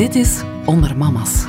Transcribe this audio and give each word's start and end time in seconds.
Dit 0.00 0.14
is 0.14 0.42
Onder 0.66 0.96
Mama's. 0.96 1.44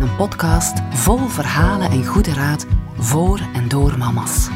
Een 0.00 0.16
podcast 0.16 0.80
vol 0.90 1.18
verhalen 1.18 1.90
en 1.90 2.06
goede 2.06 2.32
raad 2.32 2.66
voor 2.96 3.40
en 3.54 3.68
door 3.68 3.98
mama's. 3.98 4.48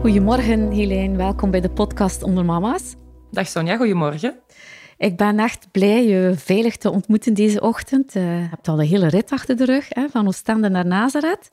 Goedemorgen 0.00 0.70
Helene, 0.70 1.16
welkom 1.16 1.50
bij 1.50 1.60
de 1.60 1.70
podcast 1.70 2.22
Onder 2.22 2.44
Mama's. 2.44 2.94
Dag 3.30 3.46
Sonja, 3.46 3.76
goedemorgen. 3.76 4.34
Ik 4.98 5.16
ben 5.16 5.38
echt 5.38 5.68
blij 5.70 6.06
je 6.06 6.32
veilig 6.36 6.76
te 6.76 6.90
ontmoeten 6.90 7.34
deze 7.34 7.60
ochtend. 7.60 8.16
Eh, 8.16 8.22
je 8.22 8.46
hebt 8.50 8.68
al 8.68 8.80
een 8.80 8.86
hele 8.86 9.08
rit 9.08 9.30
achter 9.30 9.56
de 9.56 9.64
rug, 9.64 9.86
hè, 9.88 10.08
van 10.08 10.26
Oostende 10.26 10.68
naar 10.68 10.86
Nazareth. 10.86 11.50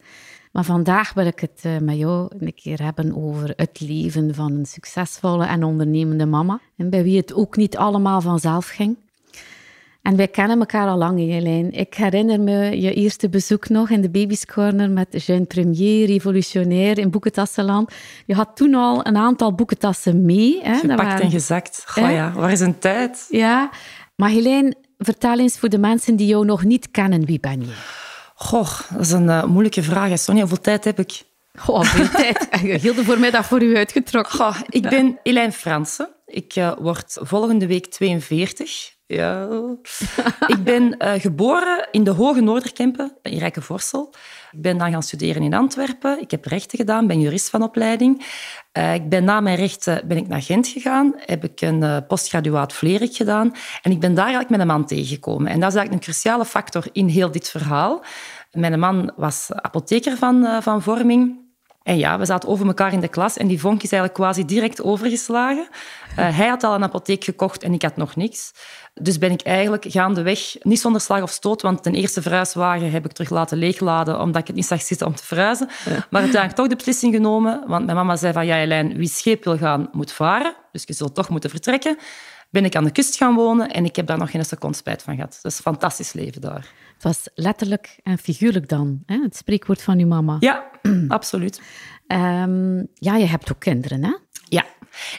Maar 0.52 0.64
vandaag 0.64 1.14
wil 1.14 1.26
ik 1.26 1.40
het 1.40 1.60
eh, 1.62 1.78
met 1.78 1.98
jou 1.98 2.28
een 2.40 2.54
keer 2.54 2.84
hebben 2.84 3.16
over 3.16 3.54
het 3.56 3.80
leven 3.80 4.36
van 4.36 4.52
een 4.52 4.66
succesvolle 4.66 5.46
en 5.46 5.64
ondernemende 5.64 6.26
mama. 6.26 6.60
En 6.78 6.90
bij 6.90 7.04
wie 7.04 7.18
het 7.18 7.34
ook 7.34 7.56
niet 7.56 7.78
allemaal 7.78 8.22
vanzelf 8.22 8.68
ging. 8.68 8.98
En 10.02 10.16
wij 10.16 10.28
kennen 10.28 10.60
elkaar 10.60 10.88
al 10.88 10.98
lang, 10.98 11.20
Jelijn. 11.20 11.72
Ik 11.72 11.94
herinner 11.94 12.40
me 12.40 12.82
je 12.82 12.94
eerste 12.94 13.30
bezoek 13.30 13.70
nog 13.70 13.90
in 13.90 14.02
de 14.02 14.10
Baby's 14.10 14.46
Corner 14.46 14.90
met 14.90 15.26
Jean 15.26 15.48
Premier, 15.48 16.08
revolutionair 16.08 16.98
in 16.98 17.10
Boekentassenland. 17.10 17.94
Je 18.26 18.34
had 18.34 18.56
toen 18.56 18.74
al 18.76 19.06
een 19.08 19.18
aantal 19.18 19.54
boekentassen 19.56 20.26
mee. 20.26 20.60
Hè? 20.62 20.76
Gepakt 20.76 21.02
waren... 21.02 21.22
en 21.22 21.32
gezakt. 21.32 21.84
Goh 21.88 22.12
ja, 22.12 22.32
waar 22.32 22.52
is 22.52 22.60
een 22.60 22.80
tijd? 22.80 23.28
Ja, 23.30 23.70
maar 24.16 24.30
Helene, 24.30 24.76
vertel 24.98 25.40
eens 25.40 25.58
voor 25.58 25.70
de 25.70 25.78
mensen 25.78 26.16
die 26.16 26.28
jou 26.28 26.46
nog 26.46 26.64
niet 26.64 26.92
kennen, 26.92 27.26
wie 27.26 27.40
ben 27.40 27.62
je? 27.62 27.74
Goh, 28.42 28.80
dat 28.90 29.02
is 29.02 29.12
een 29.12 29.28
uh, 29.28 29.44
moeilijke 29.44 29.84
vraag. 29.84 30.20
Sonja, 30.20 30.40
hoeveel 30.40 30.62
tijd 30.62 30.84
heb 30.84 31.00
ik? 31.00 31.24
Goh, 31.60 31.84
veel 31.84 32.10
tijd. 32.10 32.48
Heel 32.82 32.94
de 32.94 33.04
voormiddag 33.04 33.46
voor 33.46 33.62
u 33.62 33.76
uitgetrokken. 33.76 34.34
Goh, 34.34 34.56
ik 34.70 34.90
ben 34.90 35.20
Elijn 35.24 35.54
Fransen. 35.54 36.10
Ik 36.32 36.56
uh, 36.56 36.72
word 36.80 37.18
volgende 37.22 37.68
week 37.68 37.86
42. 37.86 38.96
Ja. 39.06 39.48
ik 40.48 40.64
ben 40.64 40.96
uh, 40.98 41.14
geboren 41.14 41.88
in 41.92 42.04
de 42.04 42.12
Hoge 42.12 42.42
Noorderkempen, 42.42 43.18
in 43.22 43.38
Rijkenvorsel. 43.38 44.14
Ik 44.52 44.62
ben 44.62 44.78
dan 44.78 44.92
gaan 44.92 45.04
studeren 45.04 45.42
in 45.42 45.54
Antwerpen. 45.54 46.22
Ik 46.22 46.32
heb 46.32 46.46
rechten 46.46 46.78
gedaan, 46.78 47.08
ben 47.08 47.20
jurist 47.20 47.50
van 47.50 47.64
opleiding. 47.64 48.26
Uh, 48.78 48.94
ik 48.94 49.10
ben 49.10 49.24
na 49.24 49.40
mijn 49.40 49.56
rechten 49.56 50.08
ben 50.08 50.18
ik 50.18 50.28
naar 50.28 50.42
Gent 50.42 50.68
gegaan, 50.68 51.14
heb 51.16 51.44
ik 51.44 51.62
een 51.62 52.06
postgraduaat 52.06 52.74
Vlerik 52.74 53.16
gedaan 53.16 53.54
en 53.82 53.92
ik 53.92 54.00
ben 54.00 54.14
daar 54.14 54.26
eigenlijk 54.26 54.50
met 54.50 54.60
een 54.60 54.68
man 54.68 54.86
tegengekomen. 54.86 55.52
En 55.52 55.60
dat 55.60 55.70
is 55.70 55.76
eigenlijk 55.76 55.94
een 55.94 56.14
cruciale 56.14 56.46
factor 56.46 56.86
in 56.92 57.08
heel 57.08 57.32
dit 57.32 57.50
verhaal. 57.50 58.04
Mijn 58.52 58.80
man 58.80 59.12
was 59.16 59.50
apotheker 59.52 60.18
van, 60.18 60.62
van 60.64 60.82
vorming. 60.82 61.51
En 61.84 61.98
ja, 61.98 62.20
we 62.20 62.26
zaten 62.26 62.50
over 62.50 62.68
elkaar 62.68 62.94
in 62.94 63.00
de 63.00 63.08
klas 63.08 63.38
en 63.38 63.48
die 63.48 63.60
vonk 63.60 63.84
is 63.84 63.92
eigenlijk 63.92 64.22
quasi 64.22 64.46
direct 64.46 64.84
overgeslagen. 64.84 65.68
Uh, 66.20 66.38
hij 66.38 66.48
had 66.48 66.64
al 66.64 66.74
een 66.74 66.84
apotheek 66.84 67.24
gekocht 67.24 67.64
en 67.64 67.74
ik 67.74 67.82
had 67.82 67.98
nog 67.98 68.16
niks. 68.16 68.52
Dus 68.94 69.18
ben 69.18 69.32
ik 69.32 69.42
eigenlijk 69.42 69.86
gaandeweg, 69.88 70.56
niet 70.62 70.80
zonder 70.80 71.02
slag 71.02 71.22
of 71.22 71.32
stoot, 71.32 71.62
want 71.62 71.84
de 71.84 71.92
eerste 71.92 72.22
verhuiswagen 72.22 72.92
heb 72.92 73.06
ik 73.06 73.12
terug 73.12 73.30
laten 73.30 73.58
leegladen 73.58 74.20
omdat 74.20 74.42
ik 74.42 74.48
het 74.48 74.56
niet 74.56 74.66
zag 74.66 74.82
zitten 74.82 75.08
om 75.08 75.16
te 75.16 75.26
verhuizen. 75.26 75.68
Maar 75.86 76.22
uiteindelijk 76.22 76.56
toch 76.56 76.68
de 76.68 76.76
beslissing 76.76 77.14
genomen, 77.14 77.64
want 77.68 77.86
mijn 77.86 77.98
mama 77.98 78.16
zei 78.16 78.34
van 78.34 78.46
ja, 78.46 78.58
Elijn, 78.58 78.98
wie 78.98 79.10
scheep 79.10 79.44
wil 79.44 79.58
gaan, 79.58 79.90
moet 79.92 80.12
varen. 80.12 80.56
Dus 80.72 80.84
je 80.86 80.94
zult 80.94 81.16
toch 81.16 81.30
moeten 81.30 81.50
vertrekken. 81.50 81.98
Ben 82.50 82.66
ik 82.66 82.76
aan 82.76 82.84
de 82.84 82.92
kust 82.92 83.16
gaan 83.16 83.36
wonen 83.36 83.70
en 83.70 83.86
ik 83.86 83.96
heb 83.96 84.08
daar 84.08 84.18
nog 84.18 84.32
geen 84.32 84.46
seconde 84.46 84.78
spijt 84.78 85.04
van 85.04 85.16
gehad. 85.16 85.40
Dat 85.42 85.52
is 85.52 85.58
een 85.58 85.64
fantastisch 85.64 86.14
leven 86.14 86.42
daar. 86.42 86.68
Het 86.94 87.04
was 87.04 87.28
letterlijk 87.36 88.00
en 88.04 88.18
figuurlijk 88.18 88.70
dan, 88.70 89.04
hè? 89.06 89.20
het 89.22 89.36
spreekwoord 89.36 89.82
van 89.82 90.00
uw 90.00 90.08
mama. 90.08 90.38
Ja, 90.40 90.64
absoluut. 91.08 91.62
Um, 92.08 92.88
ja, 92.94 93.16
je 93.16 93.26
hebt 93.26 93.52
ook 93.52 93.60
kinderen, 93.60 94.04
hè? 94.04 94.14
Ja. 94.50 94.66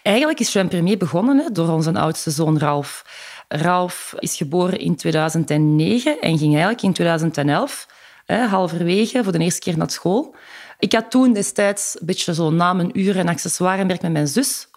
Eigenlijk 0.03 0.41
is 0.41 0.53
Jean 0.53 0.69
Premier 0.69 0.99
begonnen 0.99 1.39
hè, 1.39 1.51
door 1.51 1.69
onze 1.69 1.93
oudste 1.93 2.31
zoon 2.31 2.59
Ralf. 2.59 3.05
Ralf 3.53 4.15
is 4.19 4.37
geboren 4.37 4.79
in 4.79 4.97
2009 4.97 6.21
en 6.21 6.39
ging 6.39 6.51
eigenlijk 6.51 6.83
in 6.83 6.93
2011, 6.93 7.87
hè, 8.25 8.47
halverwege, 8.47 9.23
voor 9.23 9.33
de 9.33 9.39
eerste 9.39 9.61
keer 9.61 9.79
naar 9.79 9.91
school. 9.91 10.35
Ik 10.79 10.93
had 10.93 11.11
toen 11.11 11.33
destijds 11.33 11.97
een 12.01 12.07
beetje 12.07 12.35
zo 12.35 12.51
na 12.51 12.73
mijn 12.73 12.99
uren 12.99 13.21
en 13.21 13.29
accessoirewerk 13.29 14.03
met 14.03 14.13
mijn 14.13 14.29
zus. 14.29 14.69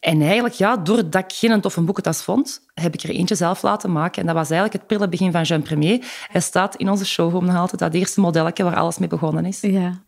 En 0.00 0.22
eigenlijk, 0.22 0.54
ja, 0.54 0.76
doordat 0.76 1.24
ik 1.24 1.32
geen 1.32 1.60
toffe 1.60 1.80
boekentas 1.80 2.22
vond, 2.22 2.62
heb 2.74 2.94
ik 2.94 3.02
er 3.02 3.10
eentje 3.10 3.34
zelf 3.34 3.62
laten 3.62 3.92
maken. 3.92 4.20
En 4.20 4.26
dat 4.26 4.34
was 4.34 4.50
eigenlijk 4.50 4.72
het 4.72 4.86
prille 4.86 5.08
begin 5.08 5.32
van 5.32 5.42
Jean 5.42 5.62
Premier. 5.62 6.04
Hij 6.30 6.40
staat 6.40 6.76
in 6.76 6.90
onze 6.90 7.06
showroom 7.06 7.44
nog 7.44 7.56
altijd, 7.56 7.80
dat 7.80 7.94
eerste 7.94 8.20
modelletje 8.20 8.64
waar 8.64 8.76
alles 8.76 8.98
mee 8.98 9.08
begonnen 9.08 9.44
is. 9.44 9.60
Ja, 9.60 10.02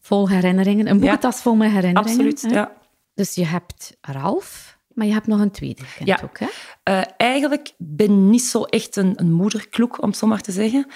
vol 0.00 0.28
herinneringen. 0.28 0.86
Een 0.86 1.00
boekentas 1.00 1.42
vol 1.42 1.54
met 1.54 1.70
herinneringen. 1.70 2.26
Absoluut, 2.26 2.54
ja. 2.54 2.72
Dus 3.14 3.34
je 3.34 3.46
hebt 3.46 3.96
Ralf, 4.00 4.73
maar 4.94 5.06
je 5.06 5.12
hebt 5.12 5.26
nog 5.26 5.40
een 5.40 5.50
tweede 5.50 5.82
kind 5.96 6.08
ja. 6.08 6.20
ook, 6.24 6.38
hè? 6.38 6.46
Uh, 6.90 7.04
eigenlijk 7.16 7.72
ben 7.78 8.06
ik 8.06 8.12
niet 8.12 8.42
zo 8.42 8.62
echt 8.62 8.96
een, 8.96 9.12
een 9.16 9.32
moederkloek, 9.32 10.02
om 10.02 10.08
het 10.08 10.18
zo 10.18 10.26
maar 10.26 10.40
te 10.40 10.52
zeggen. 10.52 10.86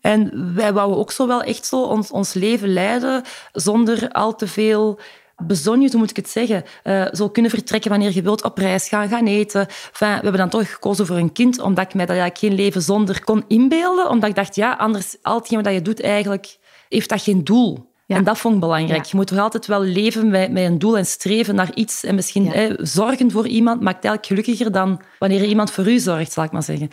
En 0.00 0.54
wij 0.54 0.72
wouden 0.72 0.98
ook 0.98 1.12
zo 1.12 1.26
wel 1.26 1.42
echt 1.42 1.66
zo 1.66 1.82
ons, 1.82 2.10
ons 2.10 2.32
leven 2.32 2.72
leiden 2.72 3.22
zonder 3.52 4.08
al 4.08 4.34
te 4.34 4.46
veel 4.46 5.00
bezonjes, 5.42 5.90
hoe 5.90 6.00
moet 6.00 6.10
ik 6.10 6.16
het 6.16 6.28
zeggen, 6.28 6.64
uh, 6.84 7.06
zo 7.12 7.28
kunnen 7.28 7.50
vertrekken 7.50 7.90
wanneer 7.90 8.14
je 8.14 8.22
wilt, 8.22 8.44
op 8.44 8.58
reis 8.58 8.88
gaan, 8.88 9.08
gaan 9.08 9.26
eten. 9.26 9.60
Enfin, 9.60 10.08
we 10.08 10.22
hebben 10.22 10.36
dan 10.36 10.48
toch 10.48 10.72
gekozen 10.72 11.06
voor 11.06 11.16
een 11.16 11.32
kind, 11.32 11.60
omdat 11.60 11.84
ik 11.84 11.94
mij 11.94 12.06
dat 12.06 12.16
eigenlijk 12.16 12.44
geen 12.44 12.64
leven 12.64 12.82
zonder 12.82 13.24
kon 13.24 13.44
inbeelden. 13.48 14.08
Omdat 14.08 14.28
ik 14.28 14.34
dacht, 14.34 14.54
ja, 14.54 14.72
anders, 14.72 15.16
al 15.22 15.38
hetgeen 15.38 15.62
wat 15.62 15.72
je 15.72 15.82
doet 15.82 16.02
eigenlijk, 16.02 16.58
heeft 16.88 17.08
dat 17.08 17.22
geen 17.22 17.44
doel. 17.44 17.87
Ja. 18.08 18.16
En 18.16 18.24
dat 18.24 18.38
vond 18.38 18.54
ik 18.54 18.60
belangrijk. 18.60 19.04
Ja. 19.04 19.10
Je 19.10 19.16
moet 19.16 19.26
toch 19.26 19.38
altijd 19.38 19.66
wel 19.66 19.82
leven 19.82 20.28
met, 20.30 20.52
met, 20.52 20.64
een 20.64 20.78
doel 20.78 20.98
en 20.98 21.06
streven 21.06 21.54
naar 21.54 21.74
iets. 21.74 22.04
En 22.04 22.14
misschien 22.14 22.44
ja. 22.44 22.50
hè, 22.50 22.74
zorgen 22.76 23.30
voor 23.30 23.46
iemand 23.46 23.80
maakt 23.80 24.04
eigenlijk 24.04 24.26
gelukkiger 24.26 24.72
dan 24.72 25.00
wanneer 25.18 25.44
iemand 25.44 25.70
voor 25.70 25.86
u 25.86 25.98
zorgt, 25.98 26.32
zal 26.32 26.44
ik 26.44 26.52
maar 26.52 26.62
zeggen. 26.62 26.88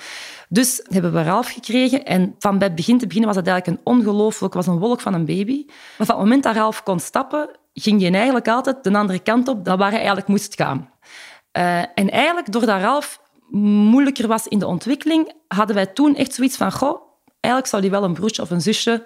Dus 0.50 0.86
hebben 0.88 1.14
we 1.14 1.24
Ralf 1.24 1.52
gekregen. 1.52 2.06
En 2.06 2.36
van 2.40 2.58
bij 2.58 2.68
het 2.68 2.76
begin 2.76 2.98
te 2.98 3.06
beginnen 3.06 3.30
was 3.30 3.38
het 3.38 3.48
eigenlijk 3.48 3.78
een 3.78 3.94
ongelooflijk... 3.94 4.54
was 4.54 4.68
een 4.68 4.80
wolk 4.80 5.02
van 5.02 5.14
een 5.14 5.26
baby. 5.26 5.64
Maar 5.68 6.08
van 6.08 6.16
het 6.16 6.24
moment 6.24 6.44
dat 6.44 6.56
Ralf 6.56 6.84
kon 6.84 7.00
stappen, 7.00 7.50
ging 7.74 8.02
je 8.02 8.12
eigenlijk 8.12 8.48
altijd 8.48 8.84
de 8.84 8.98
andere 8.98 9.20
kant 9.20 9.48
op 9.48 9.66
dan 9.66 9.78
waar 9.78 9.90
hij 9.90 10.00
eigenlijk 10.00 10.28
moest 10.28 10.56
gaan. 10.56 10.90
Uh, 11.58 11.78
en 11.80 12.12
eigenlijk, 12.12 12.52
doordat 12.52 12.82
Ralf 12.82 13.22
moeilijker 13.50 14.28
was 14.28 14.48
in 14.48 14.60
de 14.60 14.68
ontwikkeling, 14.68 15.34
hadden 15.48 15.76
wij 15.76 15.86
toen 15.86 16.16
echt 16.16 16.34
zoiets 16.34 16.58
van... 16.58 16.72
Goh, 16.72 17.02
eigenlijk 17.40 17.74
zou 17.74 17.82
hij 17.82 17.92
wel 17.92 18.04
een 18.04 18.14
broertje 18.14 18.42
of 18.42 18.50
een 18.50 18.62
zusje 18.62 19.04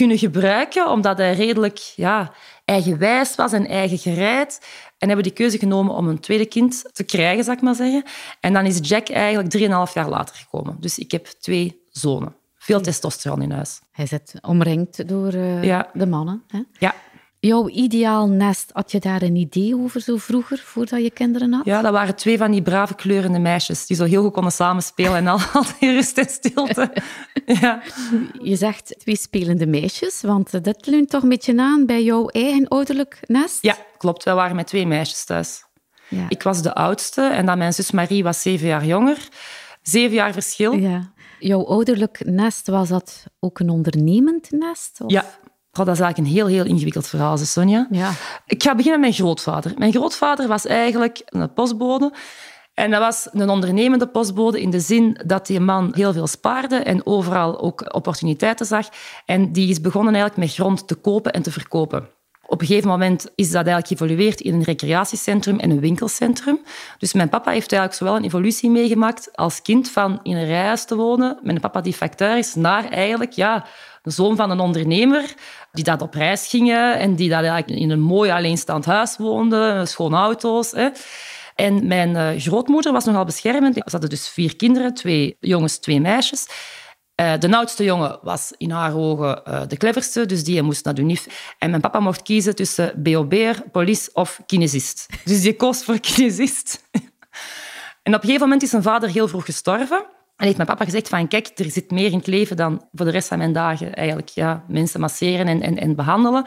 kunnen 0.00 0.18
gebruiken, 0.18 0.90
omdat 0.90 1.18
hij 1.18 1.34
redelijk 1.34 1.78
ja, 1.78 2.32
eigenwijs 2.64 3.34
was 3.34 3.52
en 3.52 3.66
eigen 3.66 3.98
gereid. 3.98 4.66
En 4.98 5.06
hebben 5.06 5.26
die 5.26 5.32
keuze 5.32 5.58
genomen 5.58 5.94
om 5.94 6.08
een 6.08 6.20
tweede 6.20 6.46
kind 6.46 6.84
te 6.92 7.04
krijgen, 7.04 7.44
zal 7.44 7.54
ik 7.54 7.60
maar 7.62 7.74
zeggen. 7.74 8.02
En 8.40 8.52
dan 8.52 8.66
is 8.66 8.78
Jack 8.82 9.08
eigenlijk 9.08 9.50
drieënhalf 9.50 9.94
jaar 9.94 10.08
later 10.08 10.34
gekomen. 10.34 10.76
Dus 10.80 10.98
ik 10.98 11.10
heb 11.10 11.26
twee 11.26 11.82
zonen. 11.90 12.34
Veel 12.56 12.80
testosteron 12.80 13.42
in 13.42 13.50
huis. 13.50 13.80
Hij 13.90 14.06
zit 14.06 14.34
omringd 14.40 15.08
door 15.08 15.34
uh, 15.34 15.62
ja. 15.62 15.90
de 15.92 16.06
mannen. 16.06 16.42
Hè? 16.48 16.60
Ja. 16.78 16.94
Jouw 17.42 17.68
ideaal 17.68 18.28
nest, 18.28 18.70
had 18.72 18.92
je 18.92 18.98
daar 18.98 19.22
een 19.22 19.36
idee 19.36 19.76
over 19.76 20.00
zo 20.00 20.16
vroeger, 20.16 20.58
voordat 20.58 21.02
je 21.02 21.10
kinderen 21.10 21.52
had? 21.52 21.64
Ja, 21.64 21.82
dat 21.82 21.92
waren 21.92 22.16
twee 22.16 22.38
van 22.38 22.50
die 22.50 22.62
brave 22.62 22.94
kleurende 22.94 23.38
meisjes 23.38 23.86
die 23.86 23.96
zo 23.96 24.04
heel 24.04 24.22
goed 24.22 24.32
konden 24.32 24.52
samenspelen 24.52 25.16
en 25.16 25.26
altijd 25.26 25.76
in 25.80 25.94
rust 25.94 26.18
en 26.18 26.28
stilte. 26.28 26.92
Ja. 27.60 27.82
Je 28.42 28.56
zegt 28.56 28.94
twee 28.98 29.16
spelende 29.16 29.66
meisjes, 29.66 30.20
want 30.22 30.64
dat 30.64 30.86
leunt 30.86 31.10
toch 31.10 31.22
een 31.22 31.28
beetje 31.28 31.60
aan 31.60 31.86
bij 31.86 32.02
jouw 32.02 32.26
eigen 32.28 32.68
ouderlijk 32.68 33.18
nest? 33.26 33.62
Ja, 33.62 33.76
klopt. 33.96 34.24
Wij 34.24 34.34
waren 34.34 34.56
met 34.56 34.66
twee 34.66 34.86
meisjes 34.86 35.24
thuis. 35.24 35.64
Ja. 36.08 36.26
Ik 36.28 36.42
was 36.42 36.62
de 36.62 36.74
oudste 36.74 37.22
en 37.22 37.46
dan 37.46 37.58
mijn 37.58 37.72
zus 37.72 37.90
Marie 37.90 38.22
was 38.22 38.42
zeven 38.42 38.66
jaar 38.66 38.86
jonger. 38.86 39.28
Zeven 39.82 40.14
jaar 40.14 40.32
verschil. 40.32 40.72
Ja. 40.72 41.12
Jouw 41.38 41.66
ouderlijk 41.66 42.22
nest, 42.24 42.66
was 42.66 42.88
dat 42.88 43.24
ook 43.38 43.58
een 43.58 43.70
ondernemend 43.70 44.50
nest? 44.50 45.00
Of? 45.00 45.10
Ja, 45.10 45.24
Oh, 45.78 45.86
dat 45.86 45.94
is 45.94 46.00
eigenlijk 46.00 46.18
een 46.18 46.36
heel, 46.36 46.46
heel 46.46 46.64
ingewikkeld 46.64 47.06
verhaal, 47.06 47.38
Sonja. 47.38 47.86
Ja. 47.90 48.12
Ik 48.46 48.62
ga 48.62 48.74
beginnen 48.74 49.00
met 49.00 49.10
mijn 49.10 49.20
grootvader. 49.22 49.72
Mijn 49.76 49.92
grootvader 49.92 50.48
was 50.48 50.66
eigenlijk 50.66 51.22
een 51.24 51.52
postbode. 51.52 52.12
En 52.74 52.90
dat 52.90 53.00
was 53.00 53.28
een 53.32 53.50
ondernemende 53.50 54.06
postbode 54.06 54.60
in 54.60 54.70
de 54.70 54.80
zin 54.80 55.20
dat 55.26 55.46
die 55.46 55.60
man 55.60 55.92
heel 55.94 56.12
veel 56.12 56.26
spaarde 56.26 56.76
en 56.76 57.06
overal 57.06 57.60
ook 57.60 57.94
opportuniteiten 57.94 58.66
zag. 58.66 58.88
En 59.24 59.52
die 59.52 59.68
is 59.68 59.80
begonnen 59.80 60.14
eigenlijk 60.14 60.44
met 60.44 60.54
grond 60.54 60.88
te 60.88 60.94
kopen 60.94 61.32
en 61.32 61.42
te 61.42 61.50
verkopen. 61.50 62.08
Op 62.46 62.60
een 62.60 62.66
gegeven 62.66 62.88
moment 62.88 63.30
is 63.34 63.50
dat 63.50 63.66
eigenlijk 63.66 63.86
geëvolueerd 63.86 64.40
in 64.40 64.54
een 64.54 64.62
recreatiecentrum 64.62 65.58
en 65.58 65.70
een 65.70 65.80
winkelcentrum. 65.80 66.60
Dus 66.98 67.12
mijn 67.12 67.28
papa 67.28 67.50
heeft 67.50 67.72
eigenlijk 67.72 68.02
zowel 68.02 68.16
een 68.16 68.24
evolutie 68.24 68.70
meegemaakt 68.70 69.36
als 69.36 69.62
kind 69.62 69.90
van 69.90 70.20
in 70.22 70.36
een 70.36 70.46
rijhuis 70.46 70.84
te 70.84 70.96
wonen, 70.96 71.38
met 71.42 71.54
een 71.54 71.60
papa 71.60 71.80
die 71.80 71.92
facteur 71.92 72.36
is, 72.36 72.54
naar 72.54 72.84
eigenlijk 72.84 73.32
ja, 73.32 73.66
de 74.02 74.10
zoon 74.10 74.36
van 74.36 74.50
een 74.50 74.60
ondernemer 74.60 75.34
die 75.72 75.84
dat 75.84 76.02
op 76.02 76.14
reis 76.14 76.48
gingen 76.48 76.98
en 76.98 77.14
die 77.14 77.28
dat 77.28 77.68
in 77.68 77.90
een 77.90 78.00
mooi 78.00 78.30
alleenstaand 78.30 78.84
huis 78.84 79.16
woonde, 79.16 79.82
schone 79.86 80.16
auto's. 80.16 80.70
Hè. 80.70 80.88
En 81.54 81.86
mijn 81.86 82.10
uh, 82.10 82.40
grootmoeder 82.40 82.92
was 82.92 83.04
nogal 83.04 83.24
beschermend. 83.24 83.74
Ze 83.74 83.82
hadden 83.84 84.10
dus 84.10 84.28
vier 84.28 84.56
kinderen, 84.56 84.94
twee 84.94 85.36
jongens, 85.40 85.78
twee 85.78 86.00
meisjes. 86.00 86.46
Uh, 87.20 87.32
de 87.38 87.56
oudste 87.56 87.84
jongen 87.84 88.18
was 88.22 88.52
in 88.56 88.70
haar 88.70 88.96
ogen 88.96 89.42
uh, 89.48 89.62
de 89.68 89.76
cleverste, 89.76 90.26
dus 90.26 90.44
die 90.44 90.62
moest 90.62 90.84
naar 90.84 90.94
de 90.94 91.02
UNIF. 91.02 91.54
En 91.58 91.70
mijn 91.70 91.82
papa 91.82 92.00
mocht 92.00 92.22
kiezen 92.22 92.54
tussen 92.54 92.92
BOB'er, 93.02 93.62
police 93.72 94.10
of 94.12 94.40
kinesist. 94.46 95.06
Dus 95.24 95.42
die 95.42 95.56
koos 95.56 95.84
voor 95.84 95.98
kinesist. 95.98 96.78
En 98.02 98.14
op 98.14 98.20
een 98.20 98.26
gegeven 98.26 98.46
moment 98.46 98.62
is 98.62 98.70
zijn 98.70 98.82
vader 98.82 99.08
heel 99.08 99.28
vroeg 99.28 99.44
gestorven. 99.44 100.06
En 100.40 100.46
heeft 100.46 100.58
mijn 100.58 100.68
papa 100.68 100.84
gezegd 100.84 101.08
van, 101.08 101.28
kijk, 101.28 101.50
er 101.54 101.70
zit 101.70 101.90
meer 101.90 102.10
in 102.12 102.18
het 102.18 102.26
leven 102.26 102.56
dan 102.56 102.84
voor 102.92 103.06
de 103.06 103.12
rest 103.12 103.28
van 103.28 103.38
mijn 103.38 103.52
dagen 103.52 103.94
eigenlijk 103.94 104.28
ja, 104.28 104.64
mensen 104.68 105.00
masseren 105.00 105.46
en, 105.46 105.62
en, 105.62 105.78
en 105.78 105.94
behandelen. 105.94 106.44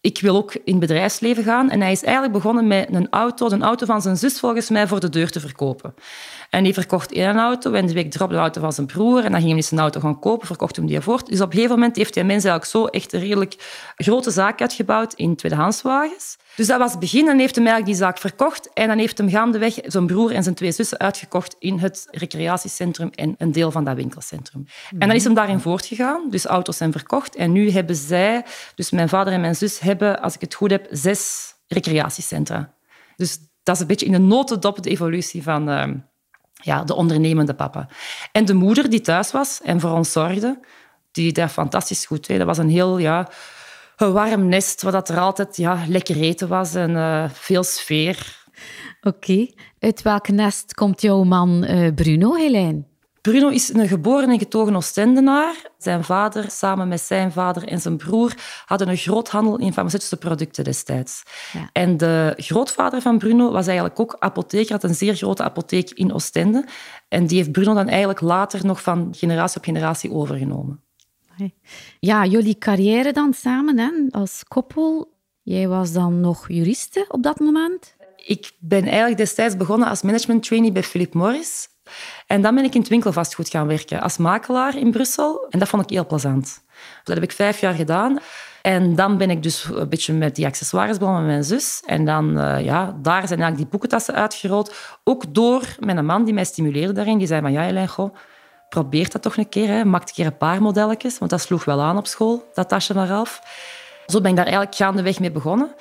Ik 0.00 0.20
wil 0.20 0.36
ook 0.36 0.54
in 0.54 0.62
het 0.64 0.78
bedrijfsleven 0.78 1.44
gaan. 1.44 1.70
En 1.70 1.80
hij 1.80 1.92
is 1.92 2.02
eigenlijk 2.02 2.34
begonnen 2.34 2.66
met 2.66 2.88
een 2.90 3.08
auto, 3.10 3.50
een 3.50 3.62
auto 3.62 3.86
van 3.86 4.02
zijn 4.02 4.16
zus 4.16 4.38
volgens 4.38 4.70
mij, 4.70 4.86
voor 4.86 5.00
de 5.00 5.08
deur 5.08 5.30
te 5.30 5.40
verkopen. 5.40 5.94
En 6.50 6.64
die 6.64 6.72
verkocht 6.72 7.12
één 7.12 7.36
auto 7.36 7.72
en 7.72 7.86
de 7.86 7.92
week 7.92 8.14
erop 8.14 8.30
de 8.30 8.36
auto 8.36 8.60
van 8.60 8.72
zijn 8.72 8.86
broer. 8.86 9.24
En 9.24 9.32
dan 9.32 9.40
ging 9.40 9.52
hij 9.52 9.62
zijn 9.62 9.80
auto 9.80 10.00
gaan 10.00 10.18
kopen, 10.18 10.46
verkocht 10.46 10.76
hem 10.76 10.86
die 10.86 11.00
voort. 11.00 11.26
Dus 11.26 11.40
op 11.40 11.46
een 11.46 11.52
gegeven 11.52 11.74
moment 11.74 11.96
heeft 11.96 12.14
hij 12.14 12.24
mensen 12.24 12.50
eigenlijk 12.50 12.78
zo 12.78 12.98
echt 12.98 13.12
een 13.12 13.20
redelijk 13.20 13.54
grote 13.96 14.30
zaak 14.30 14.60
uitgebouwd 14.60 15.14
in 15.14 15.36
tweedehandswagens. 15.36 16.36
Dus 16.56 16.66
dat 16.66 16.78
was 16.78 16.90
het 16.90 17.00
begin. 17.00 17.28
En 17.28 17.38
heeft 17.38 17.54
hem 17.54 17.66
eigenlijk 17.66 17.96
die 17.96 18.06
zaak 18.06 18.18
verkocht. 18.18 18.72
En 18.72 18.88
dan 18.88 18.98
heeft 18.98 19.18
hem 19.18 19.28
gaandeweg 19.28 19.74
zijn 19.82 20.06
broer 20.06 20.32
en 20.32 20.42
zijn 20.42 20.54
twee 20.54 20.72
zussen 20.72 20.98
uitgekocht 20.98 21.56
in 21.58 21.78
het 21.78 22.06
recreatiecentrum 22.10 23.10
en 23.14 23.34
een 23.38 23.52
deel 23.52 23.70
van 23.70 23.84
dat 23.84 23.96
winkelcentrum. 23.96 24.66
En 24.90 25.08
dan 25.08 25.16
is 25.16 25.24
hem 25.24 25.34
daarin 25.34 25.60
voortgegaan. 25.60 26.30
Dus 26.30 26.44
auto's 26.44 26.76
zijn 26.76 26.92
verkocht. 26.92 27.36
En 27.36 27.52
nu 27.52 27.70
hebben 27.70 27.96
zij, 27.96 28.44
dus 28.74 28.90
mijn 28.90 29.08
vader 29.08 29.32
en 29.32 29.40
mijn 29.40 29.56
zus, 29.56 29.78
hebben, 29.78 30.20
als 30.20 30.34
ik 30.34 30.40
het 30.40 30.54
goed 30.54 30.70
heb, 30.70 30.86
zes 30.90 31.54
recreatiecentra. 31.66 32.74
Dus 33.16 33.38
dat 33.62 33.74
is 33.74 33.80
een 33.80 33.86
beetje 33.86 34.06
in 34.06 34.14
een 34.14 34.26
notendop 34.26 34.82
de 34.82 34.90
evolutie 34.90 35.42
van 35.42 35.68
uh, 35.68 35.84
ja, 36.54 36.84
de 36.84 36.94
ondernemende 36.94 37.54
papa. 37.54 37.88
En 38.32 38.44
de 38.44 38.54
moeder 38.54 38.90
die 38.90 39.00
thuis 39.00 39.30
was 39.30 39.60
en 39.62 39.80
voor 39.80 39.90
ons 39.90 40.12
zorgde, 40.12 40.60
die 41.10 41.32
daar 41.32 41.48
fantastisch 41.48 42.06
goed 42.06 42.26
deed. 42.26 42.38
Dat 42.38 42.46
was 42.46 42.58
een 42.58 42.70
heel... 42.70 42.98
Ja, 42.98 43.28
een 44.02 44.12
warm 44.12 44.48
nest, 44.48 44.82
waar 44.82 44.92
dat 44.92 45.08
er 45.08 45.18
altijd 45.18 45.56
ja, 45.56 45.84
lekker 45.88 46.16
eten 46.16 46.48
was 46.48 46.74
en 46.74 46.90
uh, 46.90 47.24
veel 47.32 47.62
sfeer. 47.62 48.46
Oké. 49.02 49.46
Uit 49.78 50.02
welk 50.02 50.28
nest 50.28 50.74
komt 50.74 51.00
jouw 51.00 51.24
man 51.24 51.64
uh, 51.64 51.94
Bruno, 51.94 52.34
Helijn? 52.34 52.86
Bruno 53.20 53.48
is 53.48 53.74
een 53.74 53.88
geboren 53.88 54.30
en 54.30 54.38
getogen 54.38 54.76
Oostendenaar. 54.76 55.54
Zijn 55.78 56.04
vader, 56.04 56.50
samen 56.50 56.88
met 56.88 57.00
zijn 57.00 57.32
vader 57.32 57.68
en 57.68 57.80
zijn 57.80 57.96
broer, 57.96 58.34
hadden 58.66 58.88
een 58.88 58.96
groothandel 58.96 59.58
in 59.58 59.72
farmaceutische 59.72 60.16
producten 60.16 60.64
destijds. 60.64 61.22
Ja. 61.52 61.68
En 61.72 61.96
de 61.96 62.34
grootvader 62.36 63.00
van 63.00 63.18
Bruno 63.18 63.50
was 63.50 63.66
eigenlijk 63.66 64.00
ook 64.00 64.16
apotheker, 64.18 64.72
had 64.72 64.84
een 64.84 64.94
zeer 64.94 65.14
grote 65.14 65.42
apotheek 65.42 65.90
in 65.90 66.12
Oostende. 66.12 66.64
En 67.08 67.26
die 67.26 67.36
heeft 67.36 67.52
Bruno 67.52 67.74
dan 67.74 67.88
eigenlijk 67.88 68.20
later 68.20 68.66
nog 68.66 68.82
van 68.82 69.14
generatie 69.16 69.56
op 69.56 69.64
generatie 69.64 70.12
overgenomen. 70.12 70.82
Ja, 72.00 72.24
jullie 72.24 72.58
carrière 72.58 73.12
dan 73.12 73.34
samen 73.34 73.78
hè, 73.78 73.90
als 74.10 74.44
koppel. 74.48 75.10
Jij 75.42 75.68
was 75.68 75.92
dan 75.92 76.20
nog 76.20 76.48
juriste 76.48 77.04
op 77.08 77.22
dat 77.22 77.40
moment? 77.40 77.94
Ik 78.16 78.52
ben 78.58 78.84
eigenlijk 78.84 79.16
destijds 79.16 79.56
begonnen 79.56 79.88
als 79.88 80.02
management 80.02 80.42
trainee 80.42 80.72
bij 80.72 80.82
Philip 80.82 81.14
Morris. 81.14 81.68
En 82.26 82.42
dan 82.42 82.54
ben 82.54 82.64
ik 82.64 82.74
in 82.74 82.80
het 82.80 82.88
winkelvastgoed 82.88 83.48
gaan 83.48 83.66
werken 83.66 84.00
als 84.00 84.16
makelaar 84.16 84.76
in 84.76 84.90
Brussel. 84.90 85.46
En 85.50 85.58
dat 85.58 85.68
vond 85.68 85.82
ik 85.82 85.90
heel 85.90 86.06
plezant. 86.06 86.64
Dat 87.04 87.14
heb 87.14 87.24
ik 87.24 87.32
vijf 87.32 87.60
jaar 87.60 87.74
gedaan. 87.74 88.18
En 88.62 88.94
dan 88.94 89.18
ben 89.18 89.30
ik 89.30 89.42
dus 89.42 89.64
een 89.64 89.88
beetje 89.88 90.12
met 90.12 90.34
die 90.36 90.46
accessoires 90.46 90.98
begonnen 90.98 91.22
met 91.22 91.32
mijn 91.32 91.44
zus. 91.44 91.82
En 91.86 92.04
dan, 92.04 92.38
uh, 92.38 92.64
ja, 92.64 92.98
daar 93.02 93.28
zijn 93.28 93.40
eigenlijk 93.40 93.56
die 93.56 93.66
boekentassen 93.66 94.14
uitgerold. 94.14 94.74
Ook 95.04 95.34
door 95.34 95.76
mijn 95.78 96.04
man 96.04 96.24
die 96.24 96.34
mij 96.34 96.44
stimuleerde 96.44 96.92
daarin. 96.92 97.18
Die 97.18 97.26
zei 97.26 97.40
van, 97.40 97.52
ja, 97.52 97.86
goh, 97.86 98.14
probeer 98.72 99.10
dat 99.10 99.22
toch 99.22 99.36
een 99.36 99.48
keer. 99.48 99.68
Hè. 99.68 99.84
Maak 99.84 100.02
een 100.02 100.14
keer 100.14 100.26
een 100.26 100.36
paar 100.36 100.62
modelletjes, 100.62 101.18
want 101.18 101.30
dat 101.30 101.40
sloeg 101.40 101.64
wel 101.64 101.80
aan 101.80 101.96
op 101.96 102.06
school, 102.06 102.44
dat 102.54 102.68
tasje 102.68 102.92
van 102.92 103.06
Ralf. 103.06 103.42
Zo 104.06 104.20
ben 104.20 104.30
ik 104.30 104.36
daar 104.36 104.44
eigenlijk 104.44 104.76
gaandeweg 104.76 105.20
mee 105.20 105.30
begonnen. 105.30 105.74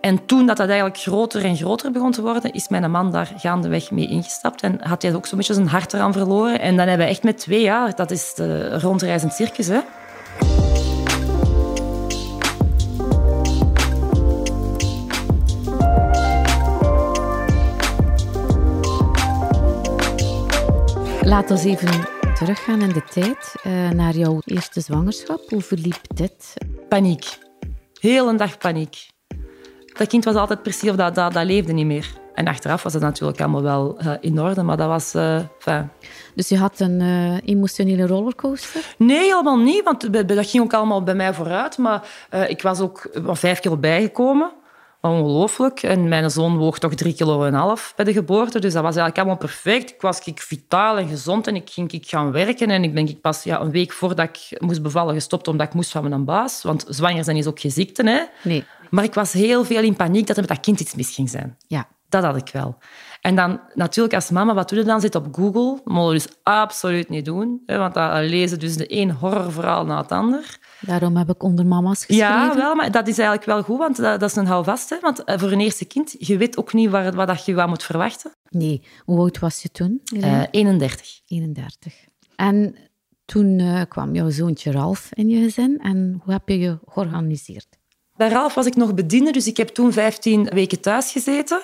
En 0.00 0.26
toen 0.26 0.46
dat, 0.46 0.56
dat 0.56 0.66
eigenlijk 0.66 0.98
groter 0.98 1.44
en 1.44 1.56
groter 1.56 1.92
begon 1.92 2.12
te 2.12 2.22
worden, 2.22 2.52
is 2.52 2.68
mijn 2.68 2.90
man 2.90 3.10
daar 3.10 3.32
gaandeweg 3.36 3.90
mee 3.90 4.08
ingestapt. 4.08 4.62
En 4.62 4.78
had 4.80 5.02
hij 5.02 5.14
ook 5.14 5.26
zo'n 5.26 5.38
beetje 5.38 5.54
zijn 5.54 5.68
hart 5.68 5.92
eraan 5.92 6.12
verloren. 6.12 6.60
En 6.60 6.76
dan 6.76 6.88
hebben 6.88 7.06
we 7.06 7.12
echt 7.12 7.22
met 7.22 7.38
twee 7.38 7.62
jaar, 7.62 7.94
dat 7.94 8.10
is 8.10 8.34
de 8.34 8.78
rondreizend 8.80 9.32
circus, 9.32 9.66
hè. 9.66 9.80
Laten 21.24 21.56
we 21.56 21.68
even 21.68 22.11
teruggaan 22.44 22.82
in 22.82 22.88
de 22.88 23.04
tijd 23.04 23.54
uh, 23.66 23.90
naar 23.90 24.14
jouw 24.14 24.40
eerste 24.44 24.80
zwangerschap. 24.80 25.40
Hoe 25.48 25.60
verliep 25.60 26.00
dit? 26.14 26.54
Paniek. 26.88 27.38
Heel 28.00 28.28
een 28.28 28.36
dag 28.36 28.58
paniek. 28.58 29.06
Dat 29.92 30.08
kind 30.08 30.24
was 30.24 30.34
altijd 30.34 30.62
precies 30.62 30.90
of 30.90 30.96
dat, 30.96 31.14
dat, 31.14 31.32
dat 31.32 31.44
leefde 31.44 31.72
niet 31.72 31.86
meer. 31.86 32.06
En 32.34 32.46
achteraf 32.46 32.82
was 32.82 32.92
het 32.92 33.02
natuurlijk 33.02 33.40
allemaal 33.40 33.62
wel 33.62 33.98
uh, 34.02 34.12
in 34.20 34.40
orde, 34.40 34.62
maar 34.62 34.76
dat 34.76 34.88
was... 34.88 35.14
Uh, 35.14 35.40
dus 36.34 36.48
je 36.48 36.58
had 36.58 36.80
een 36.80 37.00
uh, 37.00 37.36
emotionele 37.44 38.06
rollercoaster? 38.06 38.94
Nee, 38.98 39.18
helemaal 39.18 39.58
niet, 39.58 39.84
want 39.84 40.12
dat 40.12 40.46
ging 40.46 40.62
ook 40.62 40.74
allemaal 40.74 41.02
bij 41.02 41.14
mij 41.14 41.34
vooruit. 41.34 41.78
Maar 41.78 42.08
ik 42.48 42.62
was 42.62 42.80
ook 42.80 43.10
vijf 43.26 43.60
kilo 43.60 43.76
bijgekomen. 43.76 44.52
Ongelooflijk. 45.04 45.82
En 45.82 46.08
mijn 46.08 46.30
zoon 46.30 46.56
woog 46.56 46.78
toch 46.78 46.94
drie 46.94 47.14
kilo 47.14 47.44
en 47.44 47.54
half 47.54 47.92
bij 47.96 48.04
de 48.04 48.12
geboorte. 48.12 48.58
Dus 48.58 48.72
dat 48.72 48.82
was 48.82 48.96
eigenlijk 48.96 49.18
allemaal 49.18 49.36
perfect. 49.36 49.90
Ik 49.90 50.00
was 50.00 50.20
ik, 50.24 50.40
vitaal 50.40 50.98
en 50.98 51.08
gezond 51.08 51.46
en 51.46 51.56
ik 51.56 51.70
ging 51.70 51.92
ik 51.92 52.08
gaan 52.08 52.32
werken. 52.32 52.70
En 52.70 52.84
ik 52.84 52.94
denk 52.94 53.08
ik 53.08 53.20
pas 53.20 53.42
ja, 53.42 53.60
een 53.60 53.70
week 53.70 53.92
voordat 53.92 54.28
ik 54.28 54.60
moest 54.60 54.82
bevallen 54.82 55.14
gestopt, 55.14 55.48
omdat 55.48 55.66
ik 55.66 55.74
moest 55.74 55.90
van 55.90 56.08
mijn 56.08 56.24
baas. 56.24 56.62
Want 56.62 56.84
zwanger 56.88 57.24
zijn 57.24 57.36
is 57.36 57.46
ook 57.46 57.60
geen 57.60 57.70
ziekte. 57.70 58.02
Hè? 58.02 58.22
Nee. 58.42 58.64
Maar 58.90 59.04
ik 59.04 59.14
was 59.14 59.32
heel 59.32 59.64
veel 59.64 59.82
in 59.82 59.96
paniek 59.96 60.26
dat 60.26 60.36
er 60.36 60.42
met 60.42 60.50
dat 60.50 60.60
kind 60.60 60.80
iets 60.80 60.94
mis 60.94 61.14
ging 61.14 61.30
zijn. 61.30 61.56
Ja. 61.66 61.88
Dat 62.12 62.24
had 62.24 62.36
ik 62.36 62.48
wel. 62.52 62.76
En 63.20 63.36
dan 63.36 63.60
natuurlijk 63.74 64.14
als 64.14 64.30
mama, 64.30 64.54
wat 64.54 64.68
doe 64.68 64.78
je 64.78 64.84
dan? 64.84 65.00
Zit 65.00 65.14
op 65.14 65.26
Google. 65.32 65.80
Dat 65.84 65.94
moet 65.94 66.06
je 66.06 66.12
dus 66.12 66.28
absoluut 66.42 67.08
niet 67.08 67.24
doen. 67.24 67.62
Hè, 67.66 67.78
want 67.78 67.94
dan 67.94 68.24
lezen 68.24 68.58
dus 68.58 68.76
de 68.76 68.96
een 68.96 69.10
horrorverhaal 69.10 69.84
na 69.84 70.00
het 70.00 70.12
ander. 70.12 70.58
Daarom 70.86 71.16
heb 71.16 71.28
ik 71.28 71.42
onder 71.42 71.66
mama's 71.66 72.04
geschreven. 72.04 72.26
Ja, 72.26 72.54
wel, 72.56 72.74
maar 72.74 72.90
dat 72.90 73.08
is 73.08 73.18
eigenlijk 73.18 73.46
wel 73.46 73.62
goed, 73.62 73.78
want 73.78 73.96
dat, 73.96 74.20
dat 74.20 74.30
is 74.30 74.36
een 74.36 74.46
houvast. 74.46 74.90
Hè? 74.90 75.00
Want 75.00 75.24
eh, 75.24 75.38
voor 75.38 75.52
een 75.52 75.60
eerste 75.60 75.84
kind, 75.84 76.14
je 76.18 76.36
weet 76.36 76.56
ook 76.56 76.72
niet 76.72 76.90
waar, 76.90 77.14
wat 77.14 77.44
je 77.44 77.54
wat 77.54 77.68
moet 77.68 77.82
verwachten. 77.82 78.32
Nee. 78.48 78.82
Hoe 79.04 79.18
oud 79.18 79.38
was 79.38 79.62
je 79.62 79.70
toen? 79.70 80.00
Uh, 80.14 80.42
31. 80.50 81.20
31. 81.26 81.94
En 82.36 82.76
toen 83.24 83.58
uh, 83.58 83.82
kwam 83.88 84.14
jouw 84.14 84.30
zoontje 84.30 84.70
Ralf 84.70 85.08
in 85.12 85.28
je 85.28 85.42
gezin. 85.42 85.78
En 85.78 86.20
hoe 86.24 86.32
heb 86.32 86.48
je 86.48 86.58
je 86.58 86.78
georganiseerd? 86.86 87.80
Ralf 88.28 88.54
was 88.54 88.66
ik 88.66 88.76
nog 88.76 88.94
bediende, 88.94 89.32
dus 89.32 89.46
ik 89.46 89.56
heb 89.56 89.68
toen 89.68 89.92
15 89.92 90.44
weken 90.44 90.80
thuis 90.80 91.12
gezeten. 91.12 91.62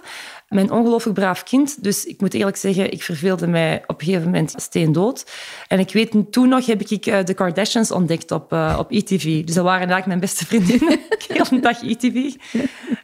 Mijn 0.49 0.71
ongelooflijk 0.71 1.19
braaf 1.19 1.43
kind. 1.43 1.83
Dus 1.83 2.05
ik 2.05 2.21
moet 2.21 2.35
eerlijk 2.35 2.57
zeggen, 2.57 2.93
ik 2.93 3.03
verveelde 3.03 3.47
mij 3.47 3.83
op 3.87 4.01
een 4.01 4.07
gegeven 4.07 4.25
moment 4.25 4.55
steendood. 4.57 5.31
En 5.69 5.79
ik 5.79 5.93
weet, 5.93 6.13
toen 6.31 6.49
nog 6.49 6.67
heb 6.67 6.81
ik 6.81 7.07
uh, 7.07 7.25
de 7.25 7.35
Kardashians 7.35 7.91
ontdekt 7.91 8.31
op, 8.31 8.53
uh, 8.53 8.77
op 8.79 8.91
ETV. 8.91 9.45
Dus 9.45 9.55
dat 9.55 9.65
waren 9.65 9.91
eigenlijk 9.91 10.07
mijn 10.07 10.21
beste 10.21 10.47
vriendinnen. 10.51 11.01
Heel 11.29 11.61
dag 11.61 11.83
ETV. 11.83 12.35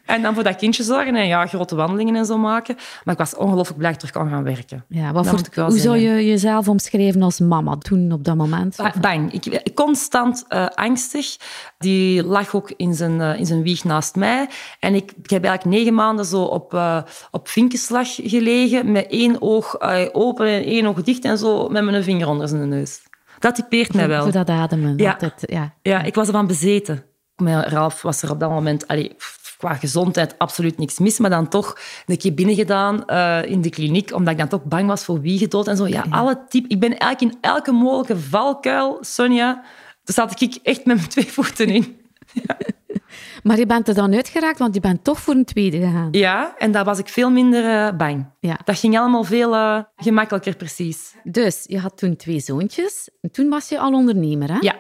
En 0.04 0.22
dan 0.22 0.34
voor 0.34 0.42
dat 0.42 0.56
kindje 0.56 0.82
zorgen 0.82 1.16
en 1.16 1.26
ja, 1.26 1.46
grote 1.46 1.74
wandelingen 1.74 2.16
en 2.16 2.24
zo 2.24 2.38
maken. 2.38 2.76
Maar 3.04 3.14
ik 3.14 3.20
was 3.20 3.36
ongelooflijk 3.36 3.78
blij 3.78 3.92
dat 3.92 4.02
ik 4.02 4.08
terug 4.08 4.22
kon 4.22 4.32
gaan 4.32 4.44
werken. 4.44 4.84
Ja, 4.88 5.12
wat 5.12 5.26
voor, 5.26 5.38
hoe 5.38 5.50
zeggen. 5.54 5.80
zou 5.80 5.96
je 5.96 6.26
jezelf 6.26 6.68
omschrijven 6.68 7.22
als 7.22 7.38
mama 7.38 7.76
toen 7.76 8.12
op 8.12 8.24
dat 8.24 8.36
moment? 8.36 8.76
Bang. 9.00 9.32
Ik, 9.32 9.74
constant 9.74 10.44
uh, 10.48 10.66
angstig. 10.66 11.36
Die 11.78 12.24
lag 12.24 12.54
ook 12.54 12.72
in 12.76 12.94
zijn, 12.94 13.20
in 13.20 13.46
zijn 13.46 13.62
wieg 13.62 13.84
naast 13.84 14.14
mij. 14.16 14.48
En 14.80 14.94
ik, 14.94 15.12
ik 15.22 15.30
heb 15.30 15.44
eigenlijk 15.44 15.76
negen 15.76 15.94
maanden 15.94 16.24
zo 16.24 16.42
op 16.42 16.72
op 17.30 17.48
vinkenslag 17.48 18.14
gelegen, 18.14 18.92
met 18.92 19.06
één 19.06 19.42
oog 19.42 19.82
uh, 19.82 20.00
open 20.12 20.46
en 20.46 20.64
één 20.64 20.86
oog 20.86 21.02
dicht 21.02 21.24
en 21.24 21.38
zo 21.38 21.68
met 21.68 21.84
mijn 21.84 22.02
vinger 22.02 22.28
onder 22.28 22.48
zijn 22.48 22.68
neus. 22.68 23.02
Dat 23.38 23.54
typeert 23.54 23.94
mij 23.94 24.08
wel. 24.08 24.22
Voor 24.22 24.32
dat 24.32 24.48
ademen. 24.48 24.96
Ja. 24.96 25.12
Altijd, 25.12 25.42
ja. 25.46 25.74
ja, 25.82 26.02
ik 26.02 26.14
was 26.14 26.26
ervan 26.26 26.46
bezeten. 26.46 27.04
Met 27.36 27.66
Ralf 27.66 28.02
was 28.02 28.22
er 28.22 28.30
op 28.30 28.40
dat 28.40 28.50
moment... 28.50 28.86
Allee, 28.86 29.14
qua 29.64 29.74
gezondheid 29.74 30.38
absoluut 30.38 30.78
niks 30.78 30.98
mis, 30.98 31.18
maar 31.18 31.30
dan 31.30 31.48
toch 31.48 31.78
een 32.06 32.16
keer 32.16 32.34
binnengedaan 32.34 33.02
uh, 33.06 33.44
in 33.44 33.60
de 33.60 33.70
kliniek, 33.70 34.12
omdat 34.12 34.32
ik 34.32 34.38
dan 34.38 34.48
toch 34.48 34.64
bang 34.64 34.86
was 34.86 35.04
voor 35.04 35.20
wiegedood 35.20 35.68
en 35.68 35.76
zo. 35.76 35.86
Ja, 35.86 36.04
alle 36.10 36.44
type... 36.48 36.68
Ik 36.68 36.80
ben 36.80 36.98
eigenlijk 36.98 37.34
in 37.34 37.38
elke 37.40 37.72
mogelijke 37.72 38.18
valkuil, 38.18 38.98
Sonja, 39.00 39.54
daar 40.04 40.14
zat 40.14 40.40
ik 40.40 40.58
echt 40.62 40.84
met 40.84 40.96
mijn 40.96 41.08
twee 41.08 41.32
voeten 41.32 41.68
in. 41.68 41.96
Ja. 42.46 42.56
Maar 43.42 43.58
je 43.58 43.66
bent 43.66 43.88
er 43.88 43.94
dan 43.94 44.14
uitgeraakt, 44.14 44.58
want 44.58 44.74
je 44.74 44.80
bent 44.80 45.04
toch 45.04 45.20
voor 45.20 45.34
een 45.34 45.44
tweede 45.44 45.80
gegaan. 45.80 46.08
Ja, 46.10 46.54
en 46.58 46.72
daar 46.72 46.84
was 46.84 46.98
ik 46.98 47.08
veel 47.08 47.30
minder 47.30 47.64
uh, 47.64 47.96
bang. 47.96 48.26
Ja. 48.40 48.58
Dat 48.64 48.78
ging 48.78 48.98
allemaal 48.98 49.24
veel 49.24 49.54
uh, 49.54 49.80
gemakkelijker, 49.96 50.56
precies. 50.56 51.14
Dus 51.22 51.64
je 51.66 51.78
had 51.78 51.96
toen 51.96 52.16
twee 52.16 52.40
zoontjes. 52.40 53.08
En 53.20 53.30
toen 53.30 53.48
was 53.48 53.68
je 53.68 53.78
al 53.78 53.92
ondernemer, 53.92 54.52
hè? 54.52 54.58
Ja. 54.60 54.76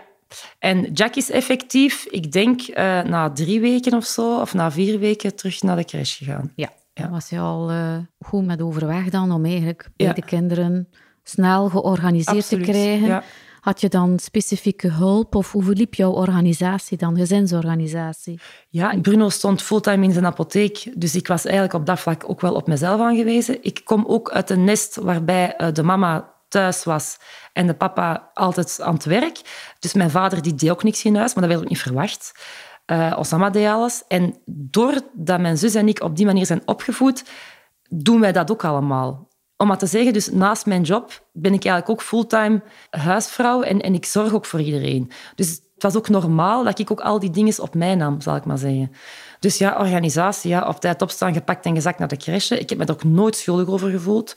En 0.58 0.92
Jack 0.92 1.14
is 1.14 1.30
effectief, 1.30 2.04
ik 2.04 2.32
denk, 2.32 2.60
uh, 2.68 2.74
na 3.02 3.30
drie 3.30 3.60
weken 3.60 3.94
of 3.94 4.04
zo, 4.04 4.40
of 4.40 4.54
na 4.54 4.70
vier 4.70 4.98
weken, 4.98 5.36
terug 5.36 5.62
naar 5.62 5.76
de 5.76 5.84
crash 5.84 6.16
gegaan. 6.16 6.52
Ja. 6.56 6.70
was 7.10 7.28
je 7.28 7.38
al 7.38 7.70
goed 8.18 8.44
met 8.44 8.62
overweg 8.62 9.08
dan, 9.08 9.32
om 9.32 9.44
eigenlijk 9.44 9.88
bij 9.96 10.12
de 10.12 10.24
kinderen 10.24 10.88
snel 11.22 11.68
georganiseerd 11.68 12.36
Absoluut. 12.36 12.64
te 12.64 12.70
krijgen. 12.70 13.06
Ja. 13.06 13.22
Had 13.60 13.80
je 13.80 13.88
dan 13.88 14.18
specifieke 14.18 14.88
hulp 14.88 15.34
of 15.34 15.52
hoe 15.52 15.62
verliep 15.62 15.94
jouw 15.94 16.10
organisatie 16.10 16.98
dan, 16.98 17.16
gezinsorganisatie? 17.16 18.40
Ja, 18.68 18.98
Bruno 19.00 19.28
stond 19.28 19.62
fulltime 19.62 20.04
in 20.04 20.12
zijn 20.12 20.26
apotheek, 20.26 20.92
dus 20.96 21.14
ik 21.14 21.26
was 21.26 21.44
eigenlijk 21.44 21.74
op 21.74 21.86
dat 21.86 22.00
vlak 22.00 22.24
ook 22.26 22.40
wel 22.40 22.54
op 22.54 22.66
mezelf 22.66 23.00
aangewezen. 23.00 23.58
Ik 23.62 23.80
kom 23.84 24.04
ook 24.06 24.30
uit 24.30 24.50
een 24.50 24.64
nest 24.64 24.96
waarbij 24.96 25.56
eh, 25.56 25.72
de 25.72 25.82
mama 25.82 26.33
thuis 26.54 26.84
was 26.84 27.16
en 27.52 27.66
de 27.66 27.74
papa 27.74 28.30
altijd 28.34 28.80
aan 28.80 28.94
het 28.94 29.04
werk. 29.04 29.40
Dus 29.78 29.92
mijn 29.92 30.10
vader 30.10 30.42
die 30.42 30.54
deed 30.54 30.70
ook 30.70 30.82
niks 30.82 31.04
in 31.04 31.16
huis, 31.16 31.34
maar 31.34 31.42
dat 31.42 31.52
werd 31.52 31.64
ook 31.64 31.68
niet 31.68 31.82
verwacht. 31.82 32.32
Uh, 32.86 33.14
Osama 33.18 33.50
deed 33.50 33.68
alles. 33.68 34.02
En 34.08 34.36
doordat 34.46 35.40
mijn 35.40 35.58
zus 35.58 35.74
en 35.74 35.88
ik 35.88 36.02
op 36.02 36.16
die 36.16 36.26
manier 36.26 36.46
zijn 36.46 36.62
opgevoed, 36.64 37.24
doen 37.88 38.20
wij 38.20 38.32
dat 38.32 38.50
ook 38.50 38.64
allemaal. 38.64 39.28
Om 39.56 39.66
maar 39.66 39.78
te 39.78 39.86
zeggen, 39.86 40.12
dus 40.12 40.30
naast 40.30 40.66
mijn 40.66 40.82
job 40.82 41.26
ben 41.32 41.54
ik 41.54 41.64
eigenlijk 41.64 41.90
ook 41.90 42.06
fulltime 42.06 42.62
huisvrouw 42.90 43.62
en, 43.62 43.80
en 43.80 43.94
ik 43.94 44.04
zorg 44.04 44.32
ook 44.32 44.46
voor 44.46 44.60
iedereen. 44.60 45.10
Dus 45.34 45.60
was 45.84 45.96
ook 45.96 46.08
normaal 46.08 46.64
dat 46.64 46.78
ik 46.78 46.90
ook 46.90 47.00
al 47.00 47.18
die 47.18 47.30
dingen 47.30 47.62
op 47.62 47.74
mij 47.74 47.94
nam, 47.94 48.20
zal 48.20 48.36
ik 48.36 48.44
maar 48.44 48.58
zeggen. 48.58 48.92
Dus 49.38 49.58
ja, 49.58 49.78
organisatie, 49.78 50.50
ja, 50.50 50.68
op 50.68 50.80
tijd 50.80 51.02
opstaan, 51.02 51.32
gepakt 51.32 51.64
en 51.66 51.74
gezakt 51.74 51.98
naar 51.98 52.08
de 52.08 52.16
crèche. 52.16 52.58
Ik 52.58 52.68
heb 52.68 52.78
me 52.78 52.84
er 52.84 52.92
ook 52.92 53.04
nooit 53.04 53.36
schuldig 53.36 53.68
over 53.68 53.90
gevoeld 53.90 54.34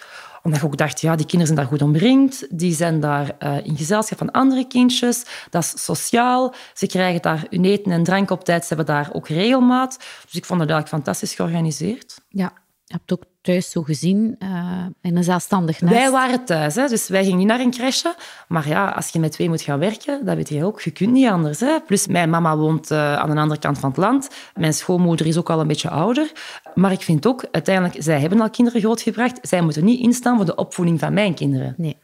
omdat 0.48 0.62
ik 0.62 0.68
ook 0.68 0.78
dacht, 0.78 1.02
ja, 1.02 1.16
die 1.16 1.26
kinderen 1.26 1.56
zijn 1.56 1.60
daar 1.60 1.78
goed 1.78 1.88
omringd. 1.88 2.48
Die 2.50 2.74
zijn 2.74 3.00
daar 3.00 3.36
uh, 3.40 3.66
in 3.66 3.78
gezelschap 3.78 4.18
van 4.18 4.32
andere 4.32 4.68
kindjes. 4.68 5.26
Dat 5.50 5.64
is 5.64 5.84
sociaal. 5.84 6.54
Ze 6.74 6.88
krijgen 6.88 7.22
daar 7.22 7.46
hun 7.50 7.66
eten 7.66 7.92
en 7.92 8.04
drank 8.04 8.32
op 8.32 8.44
tijd. 8.44 8.62
Ze 8.62 8.68
hebben 8.74 8.96
daar 8.96 9.10
ook 9.14 9.28
regelmaat. 9.28 9.98
Dus 9.98 10.36
ik 10.36 10.46
vond 10.46 10.60
het 10.60 10.70
eigenlijk 10.70 11.04
fantastisch 11.04 11.36
georganiseerd. 11.36 12.22
Ja, 12.30 12.54
je 12.88 12.94
hebt 12.94 13.12
ook 13.12 13.24
thuis 13.42 13.70
zo 13.70 13.82
gezien, 13.82 14.36
uh, 14.40 14.86
in 15.02 15.18
een 15.18 15.24
zelfstandig 15.24 15.82
nest. 15.82 15.94
Wij 15.94 16.12
waren 16.12 16.46
thuis, 16.46 16.76
hè, 16.76 16.88
dus 16.88 17.08
wij 17.08 17.24
gingen 17.24 17.38
niet 17.38 17.48
naar 17.48 17.60
een 17.60 17.72
crèche. 17.72 18.16
Maar 18.48 18.68
ja, 18.68 18.90
als 18.90 19.10
je 19.10 19.20
met 19.20 19.32
twee 19.32 19.50
moet 19.50 19.62
gaan 19.62 19.80
werken, 19.80 20.26
dat 20.26 20.36
weet 20.36 20.50
je 20.50 20.66
ook. 20.66 20.82
Je 20.82 20.92
kunt 20.92 21.12
niet 21.12 21.28
anders. 21.28 21.60
Hè. 21.60 21.80
Plus, 21.80 22.08
mijn 22.08 22.30
mama 22.30 22.58
woont 22.58 22.92
uh, 22.92 23.16
aan 23.16 23.30
de 23.30 23.42
andere 23.42 23.60
kant 23.60 23.80
van 23.80 23.90
het 23.90 23.98
land. 23.98 24.30
Mijn 24.56 24.74
schoonmoeder 24.74 25.26
is 25.26 25.38
ook 25.38 25.50
al 25.50 25.60
een 25.60 25.68
beetje 25.68 25.90
ouder. 25.90 26.32
Maar 26.74 26.92
ik 26.92 27.02
vind 27.02 27.28
ook, 27.28 27.46
uiteindelijk, 27.52 27.96
zij 28.00 28.20
hebben 28.20 28.42
al 28.42 28.50
kinderen 28.50 28.82
grootgebracht. 28.82 29.40
Zij 29.42 29.62
moeten 29.62 29.86
niet 29.86 30.00
instaan 30.00 30.36
voor 30.36 30.46
de 30.46 30.56
opvoeding 30.56 31.00
van 31.00 31.14
mijn 31.14 31.34
kinderen. 31.34 31.74
Nee. 31.78 31.98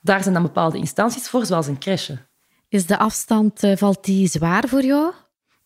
Daar 0.00 0.22
zijn 0.22 0.34
dan 0.34 0.42
bepaalde 0.42 0.78
instanties 0.78 1.28
voor, 1.28 1.46
zoals 1.46 1.66
een 1.66 1.78
crèche. 1.78 2.18
Is 2.68 2.86
de 2.86 2.98
afstand, 2.98 3.62
uh, 3.62 3.76
valt 3.76 4.04
die 4.04 4.28
zwaar 4.28 4.68
voor 4.68 4.82
jou? 4.82 5.12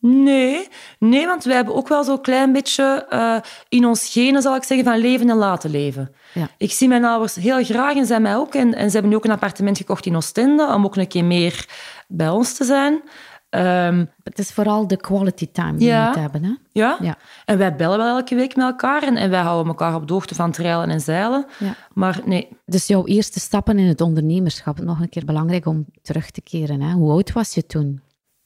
Nee, 0.00 0.68
nee, 0.98 1.26
want 1.26 1.44
wij 1.44 1.54
hebben 1.54 1.74
ook 1.74 1.88
wel 1.88 2.04
zo'n 2.04 2.20
klein 2.20 2.52
beetje 2.52 3.06
uh, 3.10 3.36
in 3.68 3.86
ons 3.86 4.08
genen, 4.08 4.42
zal 4.42 4.56
ik 4.56 4.62
zeggen, 4.62 4.86
van 4.86 4.98
leven 4.98 5.30
en 5.30 5.36
laten 5.36 5.70
leven. 5.70 6.14
Ja. 6.34 6.48
Ik 6.58 6.72
zie 6.72 6.88
mijn 6.88 7.04
ouders 7.04 7.34
heel 7.34 7.64
graag 7.64 7.94
en 7.94 8.06
zij 8.06 8.20
mij 8.20 8.36
ook. 8.36 8.54
En, 8.54 8.74
en 8.74 8.86
ze 8.86 8.92
hebben 8.92 9.10
nu 9.10 9.16
ook 9.16 9.24
een 9.24 9.30
appartement 9.30 9.76
gekocht 9.76 10.06
in 10.06 10.16
Oostende, 10.16 10.66
om 10.74 10.84
ook 10.84 10.96
een 10.96 11.08
keer 11.08 11.24
meer 11.24 11.68
bij 12.08 12.28
ons 12.28 12.54
te 12.54 12.64
zijn. 12.64 13.02
Um, 13.50 14.10
het 14.22 14.38
is 14.38 14.52
vooral 14.52 14.86
de 14.86 14.96
quality 14.96 15.48
time 15.52 15.78
die 15.78 15.88
ja, 15.88 16.00
je 16.00 16.06
moet 16.06 16.16
hebben. 16.16 16.44
Hè? 16.44 16.54
Ja. 16.72 16.96
Ja. 17.00 17.16
en 17.44 17.58
wij 17.58 17.76
bellen 17.76 17.98
wel 17.98 18.16
elke 18.16 18.34
week 18.34 18.56
met 18.56 18.64
elkaar 18.64 19.02
en, 19.02 19.16
en 19.16 19.30
wij 19.30 19.40
houden 19.40 19.66
elkaar 19.66 19.94
op 19.94 20.06
de 20.06 20.12
hoogte 20.12 20.34
van 20.34 20.50
trailen 20.50 20.90
en 20.90 21.00
zeilen. 21.00 21.46
Ja. 21.58 21.74
Maar 21.94 22.20
nee, 22.24 22.48
Dus 22.66 22.86
jouw 22.86 23.06
eerste 23.06 23.40
stappen 23.40 23.78
in 23.78 23.86
het 23.86 24.00
ondernemerschap, 24.00 24.80
nog 24.80 25.00
een 25.00 25.08
keer 25.08 25.24
belangrijk 25.24 25.66
om 25.66 25.86
terug 26.02 26.30
te 26.30 26.40
keren. 26.40 26.80
Hè? 26.80 26.92
Hoe 26.92 27.10
oud 27.10 27.32
was 27.32 27.54
je 27.54 27.66
toen? 27.66 28.00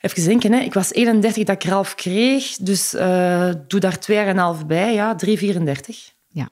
Even 0.05 0.25
denken, 0.25 0.53
hè. 0.53 0.59
ik 0.59 0.75
was 0.75 0.93
31 0.93 1.45
dat 1.45 1.63
ik 1.63 1.71
Ralf 1.71 1.95
kreeg, 1.95 2.57
dus 2.57 2.95
uh, 2.95 3.51
doe 3.67 3.81
daar 3.81 3.99
twee 3.99 4.17
jaar 4.17 4.27
en 4.27 4.37
een 4.37 4.43
half 4.43 4.67
bij, 4.67 4.95
ja, 4.95 5.17
3,34. 5.27 5.33
Ja. 6.29 6.49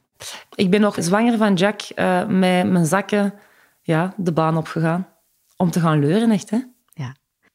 Ik 0.55 0.71
ben 0.71 0.81
nog 0.81 0.97
zwanger 0.99 1.37
van 1.37 1.55
Jack 1.55 1.81
uh, 1.97 2.27
met 2.27 2.71
mijn 2.71 2.87
zakken 2.87 3.35
ja, 3.83 4.15
de 4.17 4.33
baan 4.33 4.57
opgegaan. 4.57 5.09
Om 5.57 5.71
te 5.71 5.81
gaan 5.81 5.99
leuren, 5.99 6.31
echt. 6.31 6.51
Hè. 6.51 6.59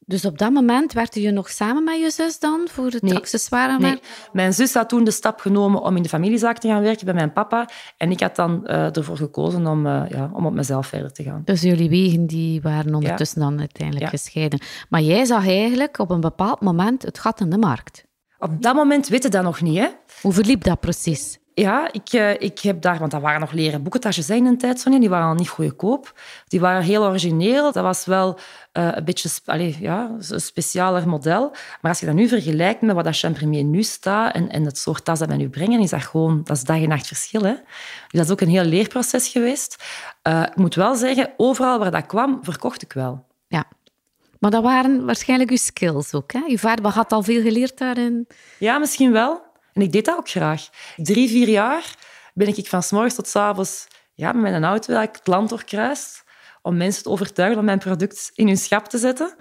Dus 0.10 0.26
op 0.26 0.38
dat 0.38 0.52
moment 0.52 0.94
werkte 0.94 1.22
je 1.22 1.32
nog 1.32 1.50
samen 1.50 1.84
met 1.84 2.00
je 2.00 2.12
zus 2.12 2.40
dan 2.40 2.68
voor 2.72 2.86
het 2.86 3.02
Nee. 3.02 3.16
accessoire? 3.16 3.80
Nee, 3.80 4.00
mijn 4.34 4.54
zus 4.54 4.74
had 4.74 4.90
toen 4.90 5.04
de 5.04 5.12
stap 5.12 5.40
genomen 5.40 5.82
om 5.82 5.96
in 5.96 6.04
de 6.04 6.10
familiezaak 6.10 6.58
te 6.58 6.68
gaan 6.68 6.82
werken 6.82 7.06
bij 7.06 7.14
mijn 7.14 7.34
papa. 7.34 7.70
En 7.98 8.12
ik 8.12 8.20
had 8.20 8.36
dan 8.36 8.62
uh, 8.64 8.96
ervoor 8.96 9.18
gekozen 9.18 9.68
om, 9.68 9.86
uh, 9.86 10.04
ja, 10.10 10.30
om 10.34 10.46
op 10.46 10.54
mezelf 10.54 10.88
verder 10.88 11.14
te 11.14 11.24
gaan. 11.24 11.42
Dus 11.46 11.62
jullie 11.62 11.90
wegen 11.90 12.26
die 12.28 12.62
waren 12.62 12.96
ondertussen 12.96 13.40
dan 13.40 13.60
uiteindelijk 13.60 14.06
Ja. 14.12 14.18
gescheiden. 14.18 14.60
Maar 14.90 15.02
jij 15.02 15.26
zag 15.26 15.48
eigenlijk 15.48 16.00
op 16.00 16.10
een 16.10 16.22
bepaald 16.22 16.62
moment 16.62 17.02
het 17.04 17.20
gat 17.20 17.40
in 17.40 17.50
de 17.50 17.58
markt. 17.58 18.06
Op 18.40 18.62
dat 18.62 18.76
moment 18.76 19.08
weten 19.08 19.32
dat 19.32 19.44
nog 19.44 19.62
niet, 19.62 19.78
hè. 19.78 19.88
Hoe 20.22 20.34
verliep 20.34 20.64
dat 20.64 20.80
precies? 20.80 21.38
Ja, 21.60 21.90
ik, 21.92 22.10
eh, 22.10 22.32
ik 22.32 22.60
heb 22.60 22.82
daar, 22.82 23.00
want 23.00 23.12
dat 23.12 23.22
waren 23.22 23.40
nog 23.40 23.52
leren 23.52 23.84
boekentasjes 23.84 24.30
in 24.30 24.46
een 24.46 24.58
tijd, 24.58 24.80
Sonja, 24.80 25.00
die 25.00 25.10
waren 25.10 25.28
al 25.28 25.34
niet 25.34 25.50
goedkoop. 25.50 26.14
Die 26.48 26.60
waren 26.60 26.82
heel 26.82 27.06
origineel. 27.06 27.72
Dat 27.72 27.84
was 27.84 28.06
wel 28.06 28.40
eh, 28.72 28.90
een 28.92 29.04
beetje 29.04 29.30
ja, 29.80 30.12
een 30.30 30.42
specialer 30.42 31.08
model. 31.08 31.50
Maar 31.82 31.92
als 31.92 32.00
je 32.00 32.06
dat 32.06 32.16
nu 32.16 32.28
vergelijkt 32.28 32.82
met 32.82 32.96
wat 32.96 33.04
dat 33.04 33.18
Champremier 33.18 33.64
nu 33.64 33.84
staat 33.84 34.34
en, 34.34 34.50
en 34.50 34.66
het 34.66 34.78
soort 34.78 35.06
tas 35.06 35.20
dat 35.20 35.28
wij 35.28 35.38
nu 35.38 35.50
brengen, 35.50 35.80
is 35.80 35.90
dat 35.90 36.04
gewoon 36.04 36.42
dat 36.44 36.58
is 36.58 36.64
dag 36.64 36.82
en 36.82 36.90
nacht 36.90 37.08
verschil. 37.08 37.42
Hè? 37.42 37.54
Dus 37.54 38.12
dat 38.12 38.26
is 38.26 38.32
ook 38.32 38.42
een 38.42 38.50
heel 38.50 38.64
leerproces 38.64 39.28
geweest. 39.28 39.84
Eh, 40.22 40.42
ik 40.42 40.56
moet 40.56 40.76
wel 40.76 40.96
zeggen, 40.96 41.34
overal 41.38 41.80
waar 41.80 41.92
dat 41.92 42.06
kwam, 42.06 42.40
verkocht 42.42 42.82
ik 42.82 42.94
wel. 42.94 43.26
Ja. 43.48 43.64
Maar 44.40 44.52
dat 44.52 44.64
waren 44.64 45.06
waarschijnlijk 45.06 45.50
uw 45.50 45.58
skills 45.58 46.14
ook. 46.14 46.32
Hè? 46.32 46.42
Je 46.48 46.60
vader 46.60 46.92
had 46.92 47.12
al 47.12 47.24
veel 47.24 47.42
geleerd 47.42 47.78
daarin. 47.78 48.28
Ja, 48.60 48.78
misschien 48.78 49.12
wel. 49.12 49.46
En 49.78 49.84
ik 49.84 49.92
deed 49.92 50.06
dat 50.06 50.18
ook 50.18 50.30
graag. 50.30 50.70
Drie, 50.96 51.30
vier 51.30 51.50
jaar 51.50 51.96
ben 52.34 52.48
ik 52.48 52.68
van 52.68 52.84
s 52.84 52.92
morgens 52.92 53.16
tot 53.16 53.28
s 53.28 53.36
avonds 53.36 53.88
ja, 54.14 54.32
met 54.32 54.42
mijn 54.42 54.64
auto 54.64 54.94
eigenlijk 54.94 55.18
het 55.18 55.28
land 55.28 55.50
doorkruist 55.50 56.24
om 56.62 56.78
mensen 56.78 57.04
te 57.04 57.10
overtuigen 57.10 57.60
om 57.60 57.66
mijn 57.66 57.80
product 57.80 58.32
in 58.34 58.48
hun 58.48 58.58
schap 58.58 58.88
te 58.88 58.98
zetten. 58.98 59.36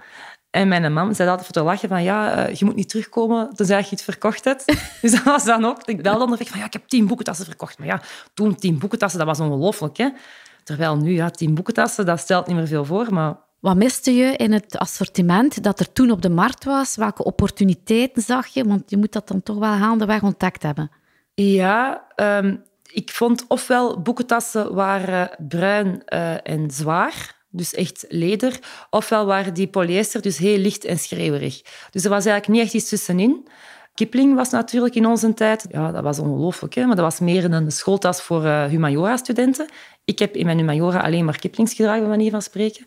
En 0.49 0.67
mijn 0.67 0.93
mam 0.93 1.13
zei 1.13 1.29
altijd 1.29 1.47
voor 1.47 1.55
te 1.55 1.69
lachen 1.69 1.89
van 1.89 2.03
ja, 2.03 2.33
eh, 2.33 2.55
je 2.55 2.65
moet 2.65 2.75
niet 2.75 2.89
terugkomen 2.89 3.53
tenzij 3.55 3.79
je 3.79 3.91
iets 3.91 4.03
verkocht 4.03 4.43
hebt. 4.43 4.65
dus 5.01 5.11
dat 5.11 5.23
was 5.23 5.45
dan 5.45 5.65
ook. 5.65 5.83
Ik 5.83 6.01
belde 6.01 6.23
onderweg 6.23 6.47
van 6.47 6.59
ja, 6.59 6.65
ik 6.65 6.73
heb 6.73 6.87
tien 6.87 7.07
boekentassen 7.07 7.45
verkocht. 7.45 7.77
Maar 7.77 7.87
ja, 7.87 8.01
toen 8.33 8.55
tien 8.55 8.79
boekentassen, 8.79 9.19
dat 9.19 9.27
was 9.27 9.39
ongelooflijk. 9.39 9.97
Hè? 9.97 10.09
Terwijl 10.63 10.97
nu, 10.97 11.13
ja, 11.13 11.29
tien 11.29 11.53
boekentassen, 11.53 12.05
dat 12.05 12.19
stelt 12.19 12.47
niet 12.47 12.55
meer 12.55 12.67
veel 12.67 12.85
voor. 12.85 13.13
Maar 13.13 13.35
Wat 13.59 13.75
miste 13.75 14.15
je 14.15 14.35
in 14.35 14.51
het 14.51 14.77
assortiment 14.77 15.63
dat 15.63 15.79
er 15.79 15.93
toen 15.93 16.11
op 16.11 16.21
de 16.21 16.29
markt 16.29 16.63
was? 16.63 16.95
Welke 16.95 17.23
opportuniteiten 17.23 18.21
zag 18.21 18.47
je? 18.47 18.63
Want 18.63 18.83
je 18.89 18.97
moet 18.97 19.11
dat 19.11 19.27
dan 19.27 19.43
toch 19.43 19.57
wel 19.57 19.77
gaandeweg 19.77 20.23
ontdekt 20.23 20.63
hebben. 20.63 20.91
Ja, 21.33 22.07
ehm, 22.15 22.55
ik 22.91 23.11
vond 23.11 23.45
ofwel 23.47 24.01
boekentassen 24.01 24.73
waren 24.73 25.29
bruin 25.47 26.01
eh, 26.05 26.47
en 26.47 26.71
zwaar, 26.71 27.35
dus 27.49 27.73
echt 27.73 28.05
leder, 28.09 28.59
ofwel 28.89 29.25
waren 29.25 29.53
die 29.53 29.67
polyester, 29.67 30.21
dus 30.21 30.37
heel 30.37 30.57
licht 30.57 30.85
en 30.85 30.99
schreeuwerig. 30.99 31.61
Dus 31.91 32.03
er 32.03 32.09
was 32.09 32.25
eigenlijk 32.25 32.47
niet 32.47 32.61
echt 32.61 32.73
iets 32.73 32.89
tussenin. 32.89 33.47
Kipling 33.93 34.35
was 34.35 34.49
natuurlijk 34.49 34.95
in 34.95 35.05
onze 35.05 35.33
tijd, 35.33 35.65
ja, 35.69 35.91
dat 35.91 36.03
was 36.03 36.19
ongelooflijk, 36.19 36.75
maar 36.75 36.87
dat 36.87 36.99
was 36.99 37.19
meer 37.19 37.51
een 37.51 37.71
schooltas 37.71 38.21
voor 38.21 38.45
eh, 38.45 38.65
humaniora-studenten. 38.65 39.69
Ik 40.05 40.19
heb 40.19 40.35
in 40.35 40.45
mijn 40.45 40.57
humaniora 40.57 40.99
alleen 40.99 41.25
maar 41.25 41.39
Kiplings 41.39 41.73
gedragen, 41.73 42.07
manier 42.07 42.31
van 42.31 42.41
spreken. 42.41 42.85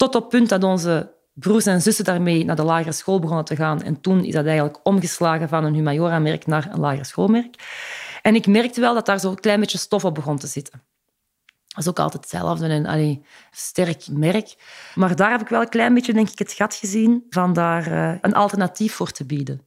Tot 0.00 0.14
op 0.14 0.20
het 0.20 0.30
punt 0.30 0.48
dat 0.48 0.64
onze 0.64 1.14
broers 1.32 1.66
en 1.66 1.82
zussen 1.82 2.04
daarmee 2.04 2.44
naar 2.44 2.56
de 2.56 2.62
lagere 2.62 2.92
school 2.92 3.18
begonnen 3.18 3.44
te 3.44 3.56
gaan. 3.56 3.82
En 3.82 4.00
toen 4.00 4.24
is 4.24 4.34
dat 4.34 4.44
eigenlijk 4.44 4.78
omgeslagen 4.82 5.48
van 5.48 5.64
een 5.64 5.74
humaniora-merk 5.74 6.46
naar 6.46 6.68
een 6.72 6.80
lagere 6.80 7.04
schoolmerk. 7.04 7.54
En 8.22 8.34
ik 8.34 8.46
merkte 8.46 8.80
wel 8.80 8.94
dat 8.94 9.06
daar 9.06 9.20
zo'n 9.20 9.40
klein 9.40 9.60
beetje 9.60 9.78
stof 9.78 10.04
op 10.04 10.14
begon 10.14 10.38
te 10.38 10.46
zitten. 10.46 10.82
Dat 11.66 11.78
is 11.78 11.88
ook 11.88 11.98
altijd 11.98 12.22
hetzelfde, 12.22 12.68
een 12.68 12.86
allee, 12.86 13.24
sterk 13.50 14.08
merk. 14.08 14.54
Maar 14.94 15.16
daar 15.16 15.30
heb 15.30 15.40
ik 15.40 15.48
wel 15.48 15.60
een 15.60 15.68
klein 15.68 15.94
beetje 15.94 16.12
denk 16.12 16.28
ik, 16.28 16.38
het 16.38 16.52
gat 16.52 16.74
gezien 16.74 17.26
van 17.30 17.52
daar 17.52 17.88
uh, 17.88 18.14
een 18.20 18.34
alternatief 18.34 18.94
voor 18.94 19.10
te 19.10 19.24
bieden. 19.24 19.60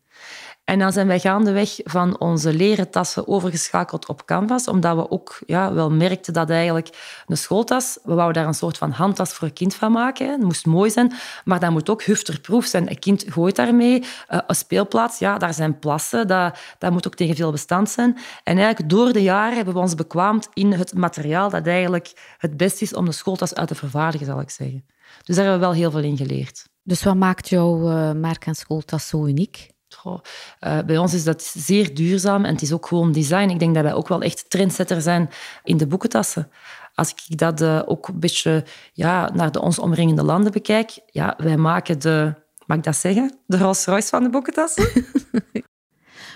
En 0.74 0.80
dan 0.80 0.92
zijn 0.92 1.08
wij 1.08 1.20
gaandeweg 1.20 1.80
van 1.84 2.20
onze 2.20 2.53
leren 2.53 2.89
tassen 2.89 3.27
overgeschakeld 3.27 4.08
op 4.08 4.25
canvas, 4.25 4.68
omdat 4.68 4.96
we 4.96 5.12
ook 5.12 5.39
ja, 5.46 5.74
wel 5.74 5.92
merkten 5.92 6.34
dat 6.34 6.50
eigenlijk 6.50 7.24
een 7.27 7.38
schooltas, 7.38 8.00
we 8.03 8.13
wouden 8.13 8.34
daar 8.34 8.48
een 8.48 8.58
soort 8.58 8.77
van 8.77 8.92
handtas 8.92 9.34
voor 9.34 9.48
een 9.48 9.53
kind 9.53 9.75
van 9.75 9.92
maken. 9.92 10.32
Het 10.32 10.42
moest 10.42 10.65
mooi 10.65 10.92
zijn, 10.92 11.13
maar 11.46 11.60
dat 11.60 11.72
moet 11.72 11.89
ook 11.89 12.03
hufterproef 12.03 12.65
zijn. 12.65 12.89
Een 12.89 13.00
kind 13.00 13.25
gooit 13.27 13.56
daarmee. 13.56 14.00
Uh, 14.00 14.39
een 14.48 14.56
speelplaats, 14.56 15.20
ja, 15.20 15.38
daar 15.38 15.53
zijn 15.53 15.80
plassen, 15.80 16.27
dat, 16.27 16.58
dat 16.77 16.92
moet 16.92 17.08
ook 17.08 17.15
tegen 17.15 17.36
veel 17.36 17.51
bestand 17.51 17.89
zijn. 17.89 18.18
En 18.44 18.58
eigenlijk 18.58 18.89
door 18.89 19.13
de 19.13 19.22
jaren 19.22 19.56
hebben 19.56 19.74
we 19.74 19.80
ons 19.80 19.96
bekwaamd 19.96 20.48
in 20.53 20.72
het 20.72 20.94
materiaal 20.94 21.50
dat 21.50 21.68
eigenlijk 21.68 22.36
het 22.38 22.58
beste 22.58 22.84
is 22.84 22.94
om 22.94 23.06
de 23.06 23.12
schooltas 23.12 23.56
uit 23.56 23.68
te 23.68 23.75
vervaardigen, 23.75 24.27
zal 24.27 24.39
ik 24.39 24.50
zeggen. 24.50 24.86
Dus 25.24 25.36
daar 25.36 25.46
hebben 25.46 25.62
we 25.62 25.68
wel 25.68 25.75
heel 25.75 25.92
veel 25.92 26.10
in 26.10 26.18
geleerd. 26.18 26.65
Dus 26.84 27.03
wat 27.03 27.15
maakt 27.15 27.50
jouw 27.50 27.89
uh, 27.89 28.12
merk 28.12 28.46
en 28.46 28.56
schooltas 28.56 29.08
zo 29.08 29.25
uniek? 29.25 29.73
Uh, 30.06 30.80
bij 30.86 30.98
ons 30.98 31.14
is 31.14 31.24
dat 31.24 31.44
zeer 31.44 31.94
duurzaam 31.94 32.46
en 32.46 32.52
het 32.54 32.62
is 32.62 32.72
ook 32.72 32.86
gewoon 32.88 33.12
design. 33.12 33.50
Ik 33.50 33.60
denk 33.60 33.74
dat 33.76 33.84
wij 33.84 33.94
ook 33.94 34.08
wel 34.08 34.22
echt 34.22 34.50
trendsetter 34.50 35.02
zijn 35.02 35.30
in 35.64 35.78
de 35.78 35.88
boekentassen. 35.88 36.52
Als 36.96 37.10
ik 37.10 37.38
dat 37.38 37.62
uh, 37.62 37.82
ook 37.86 38.08
een 38.08 38.20
beetje 38.20 38.66
ja, 38.94 39.30
naar 39.34 39.52
de 39.52 39.62
ons 39.62 39.80
omringende 39.80 40.24
landen 40.24 40.52
bekijk, 40.52 41.00
ja, 41.06 41.34
wij 41.38 41.58
maken 41.58 42.00
de, 42.00 42.34
mag 42.66 42.78
ik 42.78 42.84
dat 42.84 42.96
zeggen, 42.96 43.40
de 43.46 43.58
Rolls 43.58 43.86
Royce 43.86 44.08
van 44.08 44.24
de 44.24 44.30
boekentassen. 44.30 44.88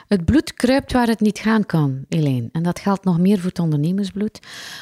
Het 0.08 0.26
bloed 0.26 0.54
kruipt 0.54 0.92
waar 0.92 1.08
het 1.08 1.20
niet 1.20 1.40
gaan 1.40 1.66
kan, 1.66 2.06
Elaine. 2.10 2.50
En 2.52 2.64
dat 2.64 2.80
geldt 2.80 3.04
nog 3.04 3.20
meer 3.20 3.38
voor 3.38 3.50
het 3.50 3.60
ondernemersbloed. 3.60 4.40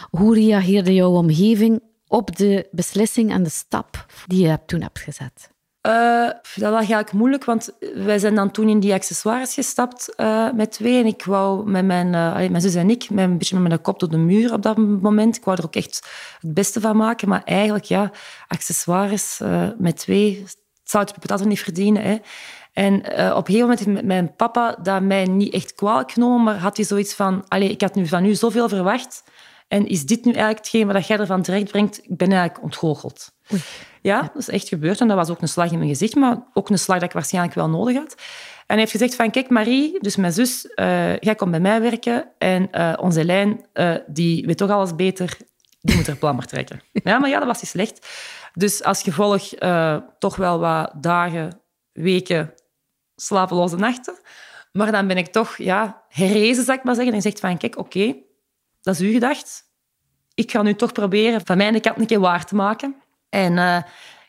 Hoe 0.10 0.36
reageerde 0.36 0.94
jouw 0.94 1.12
omgeving 1.12 1.84
op 2.08 2.36
de 2.36 2.68
beslissing 2.72 3.32
en 3.32 3.44
de 3.44 3.50
stap 3.50 4.06
die 4.28 4.48
je 4.48 4.60
toen 4.66 4.82
hebt 4.82 5.00
gezet? 5.00 5.54
Uh, 5.86 6.30
dat 6.56 6.72
was 6.72 6.78
eigenlijk 6.78 7.12
moeilijk, 7.12 7.46
want 7.46 7.74
wij 7.96 8.20
zijn 8.20 8.36
dan 8.36 8.52
toen 8.52 8.70
in 8.70 8.80
die 8.80 8.94
accessoires 8.94 9.54
gestapt 9.54 10.14
uh, 10.18 10.52
met 10.52 10.72
twee. 10.72 11.00
En 11.00 11.06
ik 11.06 11.24
wou 11.26 11.70
met 11.70 11.86
mijn, 11.86 12.08
uh, 12.08 12.36
mijn 12.50 12.62
zus 12.62 12.76
en 12.76 12.90
ik, 12.90 13.10
met 13.10 13.24
een 13.24 13.38
beetje 13.38 13.60
met 13.60 13.68
mijn 13.68 13.82
kop 13.82 14.00
door 14.00 14.10
de 14.10 14.18
muur 14.18 14.54
op 14.54 14.62
dat 14.62 14.78
moment. 14.78 15.36
Ik 15.36 15.44
wou 15.44 15.58
er 15.58 15.66
ook 15.66 15.76
echt 15.76 16.08
het 16.42 16.54
beste 16.54 16.82
van 16.82 16.98
maken. 16.98 17.30
Maar 17.30 17.42
eigenlijk, 17.44 17.86
ja, 17.86 18.12
accessoires 18.48 19.42
met 19.78 19.98
twee, 19.98 20.44
zou 20.84 21.04
het 21.04 21.20
patat 21.20 21.46
niet 21.46 21.60
verdienen. 21.60 22.22
En 22.74 22.96
op 22.98 23.06
een 23.08 23.46
gegeven 23.46 23.60
moment 23.60 23.80
heeft 23.80 24.04
mijn 24.04 24.36
papa 24.36 24.78
dat 24.84 25.02
mij 25.02 25.26
niet 25.26 25.54
echt 25.54 25.76
kwalijk 25.76 26.12
genomen, 26.12 26.44
maar 26.44 26.58
had 26.58 26.78
hij 26.78 26.86
zoiets 26.86 27.14
van, 27.14 27.46
allee, 27.48 27.70
ik 27.70 27.82
had 27.82 27.96
nu 27.96 28.08
van 28.08 28.26
u 28.26 28.36
zoveel 28.36 28.70
verwacht. 28.70 29.24
En 29.68 29.88
is 29.88 30.06
dit 30.06 30.26
nu 30.26 30.32
eigenlijk 30.32 30.58
hetgeen 30.58 30.88
wat 30.88 31.08
jij 31.08 31.18
ervan 31.18 31.42
terecht 31.42 31.72
brengt? 31.72 31.98
Ik 31.98 32.18
ben 32.18 32.32
eigenlijk 32.32 32.64
ontgoocheld. 32.64 33.32
Ja, 34.02 34.22
dat 34.22 34.36
is 34.36 34.50
echt 34.50 34.68
gebeurd. 34.68 35.02
En 35.02 35.08
dat 35.08 35.18
was 35.18 35.30
ook 35.30 35.42
een 35.42 35.48
slag 35.48 35.72
in 35.72 35.78
mijn 35.78 35.90
gezicht, 35.90 36.16
maar 36.16 36.38
ook 36.54 36.70
een 36.70 36.80
slag 36.80 36.98
dat 36.98 37.08
ik 37.08 37.14
waarschijnlijk 37.14 37.56
wel 37.56 37.70
nodig 37.70 37.98
had. 37.98 38.16
En 38.58 38.64
hij 38.66 38.78
heeft 38.78 38.92
gezegd 38.92 39.16
van, 39.16 39.32
kijk 39.32 39.50
Marie, 39.50 40.00
dus 40.00 40.16
mijn 40.16 40.34
zus, 40.34 40.66
uh, 40.76 41.18
jij 41.18 41.36
komt 41.36 41.52
bij 41.52 41.60
mij 41.60 41.82
werken 41.82 42.32
en 42.38 42.68
uh, 42.72 42.94
onze 43.00 43.26
lijn, 43.26 43.66
uh, 43.74 43.96
die 44.08 44.46
weet 44.46 44.58
toch 44.58 44.70
alles 44.70 44.96
beter, 44.96 45.38
die 45.82 45.96
moet 45.96 46.08
er 46.08 46.16
plammer 46.16 46.46
trekken. 46.46 46.82
Ja, 47.04 47.20
maar 47.20 47.30
ja, 47.30 47.38
dat 47.38 47.48
was 47.48 47.62
niet 47.62 47.70
slecht. 47.70 48.08
Dus 48.54 48.84
als 48.84 49.04
gevolg 49.04 49.44
toch 50.20 50.36
wel 50.36 50.60
wat 50.60 50.92
dagen, 51.02 51.62
weken, 51.92 52.54
slapeloze 53.16 53.76
nachten. 53.76 54.20
Maar 54.72 54.92
dan 54.92 55.08
ben 55.08 55.18
ik 55.18 55.28
toch 55.28 55.58
ja, 55.58 56.04
herrezen, 56.10 56.64
zou 56.64 56.78
ik 56.78 56.84
maar 56.84 56.96
zeggen. 56.96 57.14
En 57.14 57.22
zegt 57.22 57.40
van, 57.40 57.58
kijk, 57.58 57.78
oké, 57.78 58.16
dat 58.86 58.96
is 58.96 59.02
uw 59.02 59.12
gedacht. 59.12 59.64
Ik 60.34 60.52
ga 60.52 60.62
nu 60.62 60.74
toch 60.76 60.92
proberen 60.92 61.46
van 61.46 61.58
mijn 61.58 61.82
kant 61.82 61.98
een 61.98 62.06
keer 62.06 62.20
waar 62.20 62.46
te 62.46 62.56
maken. 62.56 62.96
En 63.30 63.54
uh, 63.54 63.82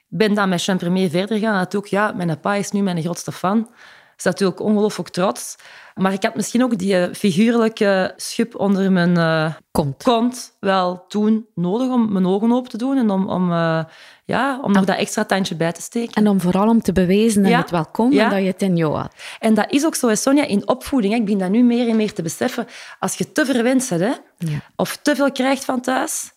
ben 0.08 0.34
dan 0.34 0.48
met 0.48 0.64
Jean 0.64 0.78
Premier 0.78 1.10
verder 1.10 1.38
gegaan. 1.38 1.54
Natuurlijk, 1.54 1.92
ja, 1.92 2.12
mijn 2.12 2.40
pa 2.40 2.54
is 2.54 2.70
nu 2.70 2.82
mijn 2.82 3.02
grootste 3.02 3.32
fan. 3.32 3.70
Is 4.16 4.24
natuurlijk 4.24 4.60
ongelooflijk 4.60 5.08
trots. 5.08 5.56
Maar 5.94 6.12
ik 6.12 6.22
had 6.22 6.34
misschien 6.34 6.62
ook 6.62 6.78
die 6.78 6.98
eh, 6.98 7.14
figuurlijke 7.14 8.12
schub 8.16 8.54
onder 8.54 8.92
mijn 8.92 9.18
uh, 9.18 9.54
kont. 9.70 10.02
kont 10.02 10.56
wel 10.60 11.06
toen 11.06 11.46
nodig 11.54 11.88
om 11.88 12.12
mijn 12.12 12.26
ogen 12.26 12.52
open 12.52 12.70
te 12.70 12.76
doen 12.76 12.96
en 12.96 13.10
om, 13.10 13.28
om, 13.28 13.50
uh, 13.50 13.84
ja, 14.24 14.60
om 14.62 14.72
nog 14.72 14.84
dat 14.84 14.96
extra 14.96 15.24
tandje 15.24 15.54
bij 15.54 15.72
te 15.72 15.82
steken. 15.82 16.14
En 16.14 16.28
om 16.28 16.40
vooral 16.40 16.68
om 16.68 16.82
te 16.82 16.92
bewijzen 16.92 17.42
dat 17.42 17.50
ja. 17.50 17.60
het 17.60 17.70
wel 17.70 17.86
kon 17.86 18.18
en 18.18 18.30
dat 18.30 18.38
je 18.38 18.46
het 18.46 18.62
in 18.62 18.76
jou 18.76 18.94
had. 18.96 19.14
En 19.38 19.54
dat 19.54 19.72
is 19.72 19.86
ook 19.86 19.94
zo, 19.94 20.14
Sonja, 20.14 20.44
in 20.44 20.68
opvoeding. 20.68 21.14
Ik 21.14 21.24
begin 21.24 21.38
dat 21.38 21.50
nu 21.50 21.62
meer 21.62 21.88
en 21.88 21.96
meer 21.96 22.12
te 22.12 22.22
beseffen. 22.22 22.66
Als 22.98 23.14
je 23.14 23.32
te 23.32 23.44
verwend 23.44 23.88
bent, 23.88 24.00
hè, 24.00 24.12
ja. 24.38 24.60
of 24.76 24.96
te 24.96 25.14
veel 25.14 25.32
krijgt 25.32 25.64
van 25.64 25.80
thuis, 25.80 26.30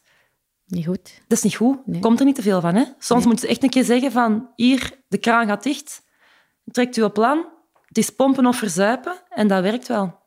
niet 0.70 0.86
goed. 0.86 1.22
Dat 1.28 1.38
is 1.38 1.44
niet 1.44 1.56
goed. 1.56 1.78
Nee. 1.86 2.02
Komt 2.02 2.20
er 2.20 2.26
niet 2.26 2.36
te 2.36 2.42
veel 2.42 2.62
van. 2.62 2.76
Hè? 2.76 2.84
Soms 3.00 3.24
nee. 3.24 3.34
moet 3.34 3.42
je 3.42 3.48
echt 3.48 3.64
een 3.64 3.70
keer 3.70 3.84
zeggen 3.84 4.12
van 4.12 4.50
hier, 4.56 4.92
de 5.08 5.18
kraan 5.18 5.48
gaat 5.48 5.64
dicht. 5.64 6.02
Trekt 6.72 6.98
u 6.98 7.02
op 7.02 7.14
plan. 7.14 7.46
Het 7.90 7.98
is 7.98 8.10
pompen 8.10 8.46
of 8.46 8.58
verzuipen. 8.58 9.16
En 9.30 9.48
dat 9.48 9.62
werkt 9.62 9.88
wel. 9.88 10.18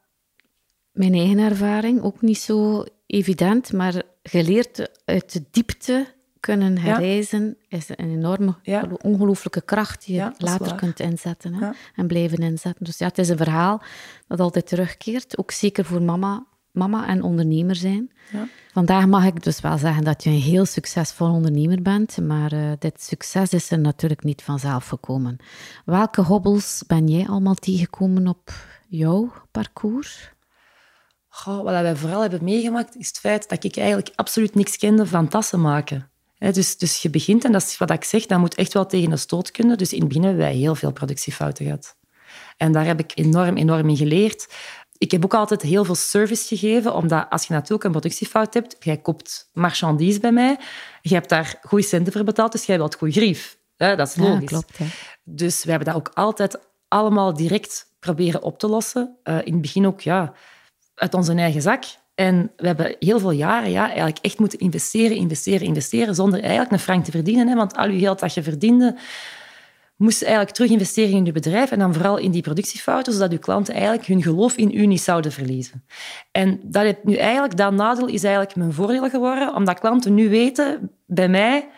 Mijn 0.92 1.14
eigen 1.14 1.38
ervaring, 1.38 2.02
ook 2.02 2.20
niet 2.20 2.38
zo 2.38 2.84
evident, 3.06 3.72
maar 3.72 4.02
geleerd 4.22 4.90
uit 5.04 5.32
de 5.32 5.44
diepte 5.50 6.06
kunnen 6.40 6.78
herreizen 6.78 7.56
ja. 7.68 7.76
is 7.76 7.88
een 7.88 8.10
enorme, 8.10 8.54
ja. 8.62 8.88
ongelooflijke 9.02 9.60
kracht 9.60 10.04
die 10.04 10.14
je 10.14 10.20
ja, 10.20 10.34
later 10.38 10.74
kunt 10.74 11.00
inzetten 11.00 11.54
hè? 11.54 11.70
en 11.94 12.06
blijven 12.06 12.38
inzetten. 12.38 12.84
Dus 12.84 12.98
ja, 12.98 13.06
het 13.06 13.18
is 13.18 13.28
een 13.28 13.36
verhaal 13.36 13.82
dat 14.26 14.40
altijd 14.40 14.66
terugkeert, 14.66 15.38
ook 15.38 15.50
zeker 15.50 15.84
voor 15.84 16.02
mama 16.02 16.46
mama 16.72 17.06
en 17.06 17.22
ondernemer 17.22 17.76
zijn. 17.76 18.10
Ja. 18.32 18.48
Vandaag 18.72 19.06
mag 19.06 19.24
ik 19.24 19.42
dus 19.42 19.60
wel 19.60 19.78
zeggen 19.78 20.04
dat 20.04 20.24
je 20.24 20.30
een 20.30 20.40
heel 20.40 20.64
succesvol 20.64 21.30
ondernemer 21.30 21.82
bent, 21.82 22.18
maar 22.18 22.52
uh, 22.52 22.72
dit 22.78 23.02
succes 23.02 23.52
is 23.52 23.70
er 23.70 23.78
natuurlijk 23.78 24.24
niet 24.24 24.42
vanzelf 24.42 24.88
gekomen. 24.88 25.36
Welke 25.84 26.22
hobbels 26.22 26.84
ben 26.86 27.08
jij 27.08 27.26
allemaal 27.26 27.54
tegengekomen 27.54 28.28
op 28.28 28.52
jouw 28.88 29.32
parcours? 29.50 30.32
Goh, 31.28 31.62
wat 31.62 31.72
wij 31.72 31.96
vooral 31.96 32.20
hebben 32.20 32.44
meegemaakt 32.44 32.96
is 32.96 33.08
het 33.08 33.18
feit 33.18 33.48
dat 33.48 33.64
ik 33.64 33.76
eigenlijk 33.76 34.12
absoluut 34.14 34.54
niks 34.54 34.76
kende 34.76 35.06
van 35.06 35.28
tassen 35.28 35.60
maken. 35.60 36.10
dus, 36.38 36.78
dus 36.78 37.02
je 37.02 37.10
begint, 37.10 37.44
en 37.44 37.52
dat 37.52 37.62
is 37.62 37.78
wat 37.78 37.90
ik 37.90 38.04
zeg, 38.04 38.26
dat 38.26 38.38
moet 38.38 38.54
echt 38.54 38.72
wel 38.72 38.86
tegen 38.86 39.10
de 39.10 39.16
stoot 39.16 39.50
kunnen. 39.50 39.78
Dus 39.78 39.92
in 39.92 39.98
het 39.98 40.08
begin 40.08 40.22
hebben 40.22 40.42
wij 40.42 40.54
heel 40.54 40.74
veel 40.74 40.92
productiefouten 40.92 41.64
gehad. 41.64 41.96
En 42.56 42.72
daar 42.72 42.84
heb 42.84 43.00
ik 43.00 43.12
enorm, 43.14 43.56
enorm 43.56 43.88
in 43.88 43.96
geleerd 43.96 44.54
ik 45.02 45.10
heb 45.10 45.24
ook 45.24 45.34
altijd 45.34 45.62
heel 45.62 45.84
veel 45.84 45.94
service 45.94 46.56
gegeven, 46.56 46.94
omdat 46.94 47.26
als 47.30 47.46
je 47.46 47.52
natuurlijk 47.52 47.84
een 47.84 47.90
productiefout 47.90 48.54
hebt, 48.54 48.76
jij 48.80 48.96
koopt 48.96 49.50
marchandise 49.52 50.20
bij 50.20 50.32
mij, 50.32 50.58
je 51.00 51.14
hebt 51.14 51.28
daar 51.28 51.58
goede 51.62 51.84
centen 51.84 52.12
voor 52.12 52.24
betaald, 52.24 52.52
dus 52.52 52.66
jij 52.66 52.76
wilt 52.76 52.94
goed 52.94 53.12
grief. 53.12 53.58
Dat 53.76 54.08
is 54.08 54.16
logisch. 54.16 54.40
Ja, 54.40 54.46
klopt, 54.46 54.78
Dus 55.24 55.64
we 55.64 55.70
hebben 55.70 55.88
dat 55.88 55.96
ook 55.96 56.10
altijd 56.14 56.58
allemaal 56.88 57.34
direct 57.34 57.86
proberen 57.98 58.42
op 58.42 58.58
te 58.58 58.66
lossen. 58.66 59.16
Uh, 59.24 59.38
in 59.44 59.52
het 59.52 59.62
begin 59.62 59.86
ook 59.86 60.00
ja, 60.00 60.32
uit 60.94 61.14
onze 61.14 61.34
eigen 61.34 61.62
zak. 61.62 61.84
En 62.14 62.52
we 62.56 62.66
hebben 62.66 62.96
heel 62.98 63.18
veel 63.18 63.30
jaren 63.30 63.70
ja, 63.70 63.86
eigenlijk 63.86 64.18
echt 64.20 64.38
moeten 64.38 64.58
investeren, 64.58 65.16
investeren, 65.16 65.66
investeren, 65.66 66.14
zonder 66.14 66.40
eigenlijk 66.40 66.72
een 66.72 66.78
frank 66.78 67.04
te 67.04 67.10
verdienen. 67.10 67.48
Hè? 67.48 67.54
Want 67.54 67.76
al 67.76 67.88
je 67.88 67.98
geld 67.98 68.18
dat 68.18 68.34
je 68.34 68.42
verdiende, 68.42 68.96
moest 70.02 70.22
eigenlijk 70.22 70.54
terug 70.54 70.70
investeren 70.70 71.16
in 71.16 71.24
je 71.24 71.32
bedrijf 71.32 71.70
en 71.70 71.78
dan 71.78 71.94
vooral 71.94 72.16
in 72.16 72.30
die 72.30 72.42
productiefouten, 72.42 73.12
zodat 73.12 73.32
je 73.32 73.38
klanten 73.38 73.74
eigenlijk 73.74 74.06
hun 74.06 74.22
geloof 74.22 74.56
in 74.56 74.70
u 74.74 74.86
niet 74.86 75.00
zouden 75.00 75.32
verliezen. 75.32 75.84
En 76.30 76.60
dat, 76.62 76.84
het 76.84 77.04
nu 77.04 77.16
eigenlijk, 77.16 77.56
dat 77.56 77.72
nadeel 77.72 78.06
is 78.06 78.22
eigenlijk 78.24 78.56
mijn 78.56 78.72
voordeel 78.72 79.08
geworden, 79.08 79.54
omdat 79.54 79.78
klanten 79.78 80.14
nu 80.14 80.28
weten 80.28 80.90
bij 81.06 81.28
mij, 81.28 81.68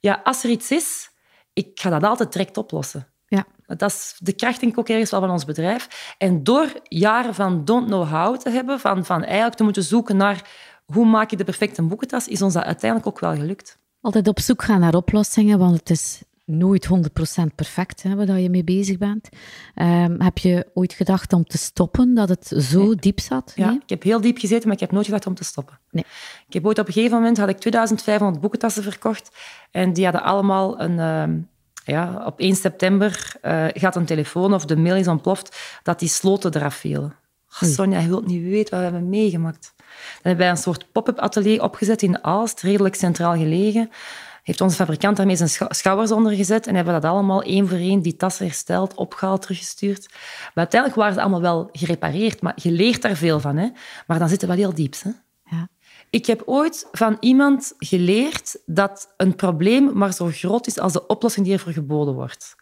ja, 0.00 0.20
als 0.24 0.44
er 0.44 0.50
iets 0.50 0.70
is, 0.70 1.10
ik 1.52 1.80
ga 1.80 1.90
dat 1.90 2.04
altijd 2.04 2.32
direct 2.32 2.56
oplossen. 2.56 3.06
Ja. 3.26 3.44
Dat 3.66 3.90
is 3.90 4.16
de 4.18 4.32
kracht, 4.32 4.60
denk 4.60 4.72
ik, 4.72 4.78
ook 4.78 4.88
ergens 4.88 5.10
wel 5.10 5.20
van 5.20 5.30
ons 5.30 5.44
bedrijf. 5.44 6.14
En 6.18 6.44
door 6.44 6.72
jaren 6.82 7.34
van 7.34 7.64
don't 7.64 7.86
know 7.86 8.08
how 8.08 8.36
te 8.36 8.50
hebben, 8.50 8.80
van, 8.80 9.04
van 9.04 9.24
eigenlijk 9.24 9.54
te 9.54 9.64
moeten 9.64 9.82
zoeken 9.82 10.16
naar 10.16 10.50
hoe 10.84 11.06
maak 11.06 11.30
je 11.30 11.36
de 11.36 11.44
perfecte 11.44 11.82
boekentas, 11.82 12.28
is 12.28 12.42
ons 12.42 12.54
dat 12.54 12.64
uiteindelijk 12.64 13.10
ook 13.10 13.20
wel 13.20 13.34
gelukt. 13.34 13.78
Altijd 14.00 14.28
op 14.28 14.40
zoek 14.40 14.62
gaan 14.62 14.80
naar 14.80 14.94
oplossingen, 14.94 15.58
want 15.58 15.78
het 15.78 15.90
is 15.90 16.22
nooit 16.44 16.88
100% 16.88 17.54
perfect 17.54 18.02
hè, 18.02 18.14
waar 18.14 18.40
je 18.40 18.50
mee 18.50 18.64
bezig 18.64 18.98
bent. 18.98 19.28
Um, 19.74 20.20
heb 20.20 20.38
je 20.38 20.70
ooit 20.74 20.92
gedacht 20.92 21.32
om 21.32 21.44
te 21.44 21.58
stoppen, 21.58 22.14
dat 22.14 22.28
het 22.28 22.46
zo 22.46 22.84
nee. 22.84 22.94
diep 22.94 23.20
zat? 23.20 23.52
Ja, 23.54 23.70
ik 23.82 23.88
heb 23.88 24.02
heel 24.02 24.20
diep 24.20 24.38
gezeten, 24.38 24.64
maar 24.64 24.74
ik 24.74 24.80
heb 24.80 24.92
nooit 24.92 25.04
gedacht 25.04 25.26
om 25.26 25.34
te 25.34 25.44
stoppen. 25.44 25.78
Nee. 25.90 26.04
Ik 26.46 26.52
heb 26.52 26.66
ooit 26.66 26.78
op 26.78 26.86
een 26.86 26.92
gegeven 26.92 27.16
moment 27.16 27.36
had 27.36 27.48
ik 27.48 27.58
2500 27.58 28.40
boekentassen 28.40 28.82
verkocht 28.82 29.36
en 29.70 29.92
die 29.92 30.04
hadden 30.04 30.22
allemaal 30.22 30.80
een... 30.80 30.98
Uh, 30.98 31.44
ja, 31.84 32.22
op 32.26 32.38
1 32.38 32.56
september 32.56 33.34
uh, 33.42 33.66
gaat 33.68 33.96
een 33.96 34.04
telefoon 34.04 34.54
of 34.54 34.64
de 34.64 34.76
mail 34.76 34.94
is 34.94 35.08
ontploft 35.08 35.80
dat 35.82 35.98
die 35.98 36.08
sloten 36.08 36.56
eraf 36.56 36.74
vielen. 36.74 37.14
Oh, 37.62 37.68
Sonja, 37.68 37.98
je 37.98 38.08
wilt 38.08 38.26
niet 38.26 38.42
weten 38.42 38.70
wat 38.70 38.78
we 38.78 38.92
hebben 38.92 39.08
meegemaakt. 39.08 39.72
Dan 39.76 39.86
hebben 40.22 40.36
wij 40.36 40.50
een 40.50 40.56
soort 40.56 40.92
pop-up 40.92 41.18
atelier 41.18 41.62
opgezet 41.62 42.02
in 42.02 42.24
Aalst, 42.24 42.60
redelijk 42.60 42.94
centraal 42.94 43.36
gelegen 43.36 43.90
heeft 44.42 44.60
onze 44.60 44.76
fabrikant 44.76 45.16
daarmee 45.16 45.36
zijn 45.36 45.68
schouwers 45.68 46.12
onder 46.12 46.32
gezet 46.32 46.66
en 46.66 46.74
hebben 46.74 46.94
dat 46.94 47.04
allemaal 47.04 47.42
één 47.42 47.68
voor 47.68 47.78
één, 47.78 48.02
die 48.02 48.16
tassen 48.16 48.46
hersteld, 48.46 48.94
opgehaald, 48.94 49.42
teruggestuurd. 49.42 50.06
Maar 50.10 50.52
uiteindelijk 50.54 51.00
waren 51.00 51.14
ze 51.14 51.20
allemaal 51.20 51.40
wel 51.40 51.68
gerepareerd, 51.72 52.42
maar 52.42 52.52
je 52.56 52.70
leert 52.70 53.02
daar 53.02 53.16
veel 53.16 53.40
van. 53.40 53.56
Hè? 53.56 53.68
Maar 54.06 54.18
dan 54.18 54.28
zit 54.28 54.40
het 54.40 54.50
wel 54.50 54.58
heel 54.58 54.74
diep. 54.74 54.94
Hè? 55.02 55.10
Ja. 55.56 55.68
Ik 56.10 56.26
heb 56.26 56.42
ooit 56.44 56.88
van 56.92 57.16
iemand 57.20 57.74
geleerd 57.78 58.56
dat 58.66 59.14
een 59.16 59.36
probleem 59.36 59.90
maar 59.92 60.12
zo 60.12 60.26
groot 60.26 60.66
is 60.66 60.78
als 60.78 60.92
de 60.92 61.06
oplossing 61.06 61.46
die 61.46 61.54
ervoor 61.54 61.72
geboden 61.72 62.14
wordt. 62.14 62.54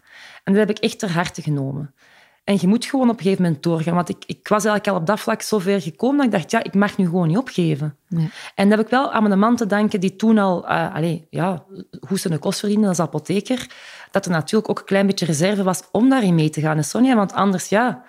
En 0.45 0.53
dat 0.53 0.67
heb 0.67 0.77
ik 0.77 0.83
echt 0.83 0.99
ter 0.99 1.13
harte 1.13 1.43
genomen. 1.43 1.95
En 2.45 2.57
je 2.61 2.67
moet 2.67 2.85
gewoon 2.85 3.09
op 3.09 3.17
een 3.17 3.23
gegeven 3.23 3.43
moment 3.43 3.63
doorgaan. 3.63 3.95
Want 3.95 4.09
ik, 4.09 4.25
ik 4.27 4.49
was 4.49 4.65
eigenlijk 4.65 4.89
al 4.89 5.01
op 5.01 5.07
dat 5.07 5.21
vlak 5.21 5.43
zo 5.43 5.59
ver 5.59 5.81
gekomen 5.81 6.17
dat 6.17 6.27
ik 6.27 6.33
dacht, 6.33 6.51
ja, 6.51 6.63
ik 6.63 6.75
mag 6.75 6.97
nu 6.97 7.05
gewoon 7.05 7.29
niet 7.29 7.37
opgeven. 7.37 7.97
Nee. 8.09 8.31
En 8.55 8.69
dat 8.69 8.79
heb 8.79 8.87
ik 8.87 8.93
wel 8.93 9.13
aan 9.13 9.23
mijn 9.23 9.39
man 9.39 9.57
te 9.57 9.67
danken, 9.67 10.01
die 10.01 10.17
toen 10.17 10.39
al, 10.39 10.65
uh, 10.65 10.95
allez, 10.95 11.21
ja, 11.31 11.65
hoe 12.09 12.19
ze 12.19 12.31
een 12.31 12.39
kost 12.39 12.59
verdiende 12.59 12.89
als 12.89 13.01
apotheker, 13.01 13.67
dat 14.11 14.25
er 14.25 14.31
natuurlijk 14.31 14.71
ook 14.71 14.79
een 14.79 14.85
klein 14.85 15.07
beetje 15.07 15.27
reserve 15.27 15.63
was 15.63 15.83
om 15.93 16.09
daarin 16.09 16.35
mee 16.35 16.51
te 16.51 16.61
gaan. 16.61 16.77
En 16.77 16.85
Sonja, 16.85 17.17
want 17.17 17.33
anders, 17.33 17.69
ja, 17.69 18.05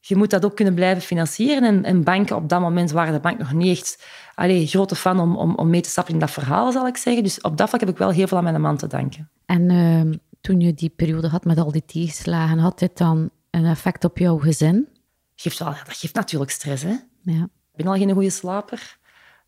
je 0.00 0.16
moet 0.16 0.30
dat 0.30 0.44
ook 0.44 0.56
kunnen 0.56 0.74
blijven 0.74 1.02
financieren. 1.02 1.62
En, 1.64 1.84
en 1.84 2.04
banken, 2.04 2.36
op 2.36 2.48
dat 2.48 2.60
moment 2.60 2.90
waren 2.90 3.12
de 3.12 3.20
bank 3.20 3.38
nog 3.38 3.52
niet 3.52 3.78
echt 3.78 4.06
allez, 4.34 4.70
grote 4.70 4.94
fan 4.94 5.20
om, 5.20 5.36
om, 5.36 5.54
om 5.54 5.70
mee 5.70 5.80
te 5.80 5.88
stappen 5.88 6.14
in 6.14 6.20
dat 6.20 6.30
verhaal, 6.30 6.72
zal 6.72 6.86
ik 6.86 6.96
zeggen. 6.96 7.22
Dus 7.22 7.40
op 7.40 7.56
dat 7.56 7.68
vlak 7.68 7.80
heb 7.80 7.90
ik 7.90 7.98
wel 7.98 8.10
heel 8.10 8.26
veel 8.26 8.38
aan 8.38 8.44
mijn 8.44 8.60
man 8.60 8.76
te 8.76 8.86
danken. 8.86 9.30
En 9.46 9.70
uh, 9.70 10.14
toen 10.40 10.60
je 10.60 10.74
die 10.74 10.92
periode 10.96 11.28
had 11.28 11.44
met 11.44 11.58
al 11.58 11.72
die 11.72 11.84
tegenslagen, 11.86 12.58
had 12.58 12.78
dit 12.78 12.98
dan 12.98 13.30
een 13.56 13.70
effect 13.70 14.04
op 14.04 14.18
jouw 14.18 14.38
gezin? 14.38 14.88
Geeft 15.34 15.58
wel, 15.58 15.68
dat 15.68 15.96
geeft 15.96 16.14
natuurlijk 16.14 16.50
stress. 16.50 16.82
Hè? 16.82 16.96
Ja. 17.22 17.42
Ik 17.42 17.84
ben 17.84 17.86
al 17.86 17.98
geen 17.98 18.12
goede 18.12 18.30
slaper. 18.30 18.98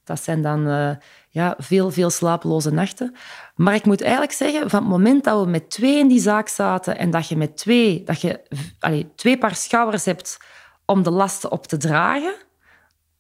Dat 0.05 0.23
zijn 0.23 0.43
dan 0.43 0.69
uh, 0.69 0.91
ja, 1.29 1.55
veel, 1.59 1.91
veel 1.91 2.11
slapeloze 2.11 2.71
nachten. 2.71 3.15
Maar 3.55 3.75
ik 3.75 3.85
moet 3.85 4.01
eigenlijk 4.01 4.33
zeggen, 4.33 4.71
van 4.71 4.81
het 4.81 4.89
moment 4.89 5.25
dat 5.25 5.45
we 5.45 5.51
met 5.51 5.71
twee 5.71 5.99
in 5.99 6.09
die 6.09 6.21
zaak 6.21 6.49
zaten 6.49 6.99
en 6.99 7.11
dat 7.11 7.29
je 7.29 7.37
met 7.37 7.57
twee, 7.57 8.05
dat 8.05 8.21
je, 8.21 8.41
allez, 8.79 9.05
twee 9.17 9.39
paar 9.39 9.55
schouders 9.55 10.05
hebt 10.05 10.37
om 10.85 11.03
de 11.03 11.11
lasten 11.11 11.53
op 11.53 11.67
te 11.67 11.77
dragen, 11.77 12.35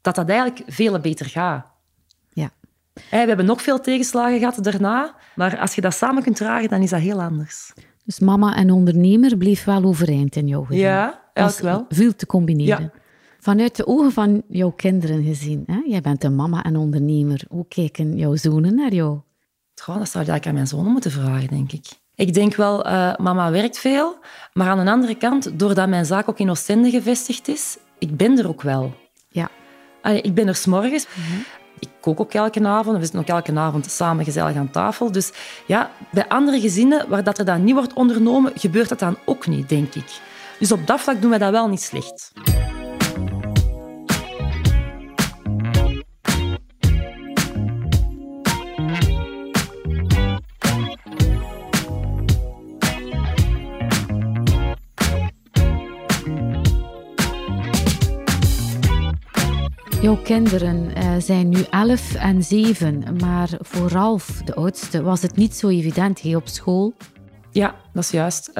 dat 0.00 0.14
dat 0.14 0.28
eigenlijk 0.28 0.62
veel 0.66 1.00
beter 1.00 1.26
gaat. 1.26 1.72
Ja. 2.32 2.50
we 2.92 3.16
hebben 3.16 3.46
nog 3.46 3.62
veel 3.62 3.80
tegenslagen 3.80 4.38
gehad 4.38 4.64
daarna, 4.64 5.14
maar 5.34 5.58
als 5.58 5.74
je 5.74 5.80
dat 5.80 5.94
samen 5.94 6.22
kunt 6.22 6.36
dragen, 6.36 6.68
dan 6.68 6.82
is 6.82 6.90
dat 6.90 7.00
heel 7.00 7.22
anders. 7.22 7.72
Dus 8.08 8.18
mama 8.18 8.56
en 8.56 8.70
ondernemer 8.70 9.36
bleef 9.36 9.64
wel 9.64 9.84
overeind 9.84 10.36
in 10.36 10.46
jouw 10.46 10.62
gezin. 10.62 10.82
Ja, 10.82 11.30
eigenlijk 11.32 11.76
wel. 11.76 11.86
Veel 11.88 12.16
te 12.16 12.26
combineren. 12.26 12.92
Vanuit 13.40 13.76
de 13.76 13.86
ogen 13.86 14.12
van 14.12 14.42
jouw 14.48 14.70
kinderen 14.70 15.24
gezien, 15.24 15.62
hè? 15.66 15.80
jij 15.84 16.00
bent 16.00 16.24
een 16.24 16.36
mama 16.36 16.62
en 16.62 16.76
ondernemer. 16.76 17.44
Hoe 17.48 17.66
kijken 17.68 18.16
jouw 18.16 18.36
zonen 18.36 18.74
naar 18.74 18.92
jou? 18.92 19.18
Goh, 19.82 19.98
dat 19.98 20.08
zou 20.08 20.32
ik 20.32 20.46
aan 20.46 20.54
mijn 20.54 20.66
zonen 20.66 20.92
moeten 20.92 21.10
vragen, 21.10 21.48
denk 21.48 21.72
ik. 21.72 21.86
Ik 22.14 22.34
denk 22.34 22.54
wel, 22.54 22.86
uh, 22.86 23.14
mama 23.16 23.50
werkt 23.50 23.78
veel, 23.78 24.18
maar 24.52 24.68
aan 24.68 24.84
de 24.84 24.90
andere 24.90 25.14
kant, 25.14 25.58
doordat 25.58 25.88
mijn 25.88 26.06
zaak 26.06 26.28
ook 26.28 26.38
in 26.38 26.50
Oostende 26.50 26.90
gevestigd 26.90 27.48
is, 27.48 27.78
ik 27.98 28.16
ben 28.16 28.38
er 28.38 28.48
ook 28.48 28.62
wel. 28.62 28.94
Ja. 29.28 29.48
Allee, 30.02 30.20
ik 30.20 30.34
ben 30.34 30.48
er 30.48 30.54
s'morgens. 30.54 31.06
Mm 31.14 31.44
Ik 31.80 31.88
kook 32.00 32.20
ook 32.20 32.32
elke 32.32 32.64
avond. 32.66 32.96
We 32.96 33.02
zitten 33.02 33.20
ook 33.20 33.26
elke 33.26 33.58
avond 33.58 33.90
samen 33.90 34.24
gezellig 34.24 34.56
aan 34.56 34.70
tafel. 34.70 35.12
Dus 35.12 35.32
ja, 35.66 35.90
bij 36.10 36.28
andere 36.28 36.60
gezinnen 36.60 37.08
waar 37.08 37.24
dat 37.24 37.38
er 37.38 37.44
dan 37.44 37.64
niet 37.64 37.74
wordt 37.74 37.92
ondernomen, 37.92 38.52
gebeurt 38.54 38.88
dat 38.88 38.98
dan 38.98 39.16
ook 39.24 39.46
niet, 39.46 39.68
denk 39.68 39.94
ik. 39.94 40.20
Dus 40.58 40.72
op 40.72 40.86
dat 40.86 41.00
vlak 41.00 41.20
doen 41.20 41.30
wij 41.30 41.38
dat 41.38 41.50
wel 41.50 41.68
niet 41.68 41.82
slecht. 41.82 42.32
Jouw 60.02 60.16
kinderen 60.16 60.98
uh, 60.98 61.14
zijn 61.18 61.48
nu 61.48 61.64
11 61.70 62.14
en 62.14 62.42
7, 62.42 63.04
maar 63.20 63.48
voor 63.60 63.88
Ralf, 63.88 64.42
de 64.44 64.54
oudste, 64.54 65.02
was 65.02 65.22
het 65.22 65.36
niet 65.36 65.54
zo 65.54 65.68
evident 65.68 66.18
hier 66.18 66.36
op 66.36 66.48
school? 66.48 66.94
Ja, 67.50 67.74
dat 67.92 68.02
is 68.02 68.10
juist. 68.10 68.48
Uh, 68.48 68.54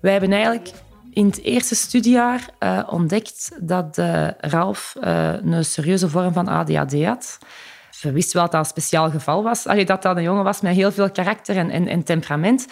wij 0.00 0.12
hebben 0.12 0.32
eigenlijk 0.32 0.70
in 1.10 1.26
het 1.26 1.42
eerste 1.42 1.74
studiejaar 1.74 2.48
uh, 2.60 2.82
ontdekt 2.90 3.50
dat 3.60 3.98
Ralf 4.38 4.96
een 5.00 5.64
serieuze 5.64 6.08
vorm 6.08 6.32
van 6.32 6.48
ADHD 6.48 7.04
had 7.04 7.38
we 8.04 8.12
wisten 8.12 8.36
wel 8.36 8.42
dat 8.42 8.52
dat 8.52 8.60
een 8.60 8.82
speciaal 8.82 9.10
geval 9.10 9.42
was. 9.42 9.62
Dat 9.62 10.02
dat 10.02 10.16
een 10.16 10.22
jongen 10.22 10.44
was 10.44 10.60
met 10.60 10.74
heel 10.74 10.92
veel 10.92 11.10
karakter 11.10 11.56
en, 11.56 11.70
en, 11.70 11.88
en 11.88 12.02
temperament. 12.02 12.66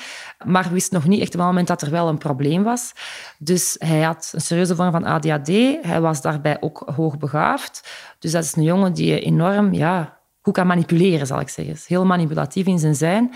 Maar 0.44 0.64
we 0.64 0.70
wisten 0.70 0.94
nog 0.94 1.08
niet 1.08 1.20
echt 1.20 1.34
op 1.34 1.40
het 1.40 1.48
moment 1.48 1.66
dat 1.66 1.82
er 1.82 1.90
wel 1.90 2.08
een 2.08 2.18
probleem 2.18 2.62
was. 2.62 2.92
Dus 3.38 3.76
hij 3.78 4.00
had 4.00 4.30
een 4.34 4.40
serieuze 4.40 4.74
vorm 4.74 4.90
van 4.90 5.04
ADHD. 5.04 5.48
Hij 5.82 6.00
was 6.00 6.22
daarbij 6.22 6.56
ook 6.60 6.82
hoogbegaafd. 6.96 7.88
Dus 8.18 8.32
dat 8.32 8.44
is 8.44 8.56
een 8.56 8.62
jongen 8.62 8.92
die 8.92 9.20
enorm 9.20 9.72
ja, 9.72 10.18
goed 10.42 10.54
kan 10.54 10.66
manipuleren, 10.66 11.26
zal 11.26 11.40
ik 11.40 11.48
zeggen. 11.48 11.76
Heel 11.86 12.04
manipulatief 12.04 12.66
in 12.66 12.78
zijn 12.78 12.94
zijn. 12.94 13.32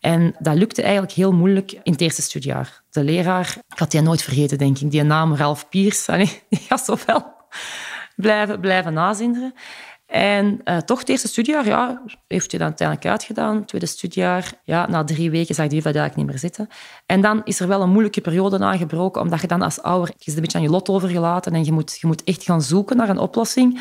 En 0.00 0.34
dat 0.38 0.54
lukte 0.54 0.82
eigenlijk 0.82 1.12
heel 1.12 1.32
moeilijk 1.32 1.72
in 1.72 1.92
het 1.92 2.00
eerste 2.00 2.22
studiejaar. 2.22 2.82
De 2.90 3.04
leraar, 3.04 3.56
ik 3.68 3.78
had 3.78 3.90
die 3.90 4.00
nooit 4.00 4.22
vergeten, 4.22 4.58
denk 4.58 4.78
ik, 4.78 4.90
die 4.90 5.02
naam 5.02 5.34
Ralph 5.34 5.68
Piers, 5.68 6.06
die 6.48 6.58
gaat 6.68 6.84
zo 6.84 6.96
wel 7.06 7.38
blijven, 8.16 8.60
blijven 8.60 8.92
nazinderen. 8.92 9.54
En 10.10 10.60
uh, 10.64 10.76
toch, 10.76 10.98
het 10.98 11.08
eerste 11.08 11.28
studiejaar 11.28 11.66
ja, 11.66 12.02
heeft 12.28 12.50
hij 12.50 12.58
dan 12.58 12.68
uiteindelijk 12.68 13.08
uitgedaan. 13.08 13.56
Het 13.56 13.68
tweede 13.68 13.86
studiejaar, 13.86 14.52
ja, 14.64 14.88
na 14.88 15.04
drie 15.04 15.30
weken 15.30 15.54
zag 15.54 15.66
hij 15.66 15.74
dat 15.74 15.84
eigenlijk 15.84 16.16
niet 16.16 16.26
meer 16.26 16.38
zitten. 16.38 16.68
En 17.06 17.20
dan 17.20 17.40
is 17.44 17.60
er 17.60 17.68
wel 17.68 17.82
een 17.82 17.90
moeilijke 17.90 18.20
periode 18.20 18.58
aangebroken, 18.58 19.22
omdat 19.22 19.40
je 19.40 19.46
dan 19.46 19.62
als 19.62 19.82
ouder 19.82 20.14
je 20.18 20.30
is 20.30 20.34
een 20.34 20.40
beetje 20.40 20.58
aan 20.58 20.64
je 20.64 20.70
lot 20.70 20.88
overgelaten 20.88 21.52
en 21.52 21.64
je 21.64 21.72
moet, 21.72 21.98
je 22.00 22.06
moet 22.06 22.24
echt 22.24 22.42
gaan 22.42 22.62
zoeken 22.62 22.96
naar 22.96 23.08
een 23.08 23.18
oplossing 23.18 23.80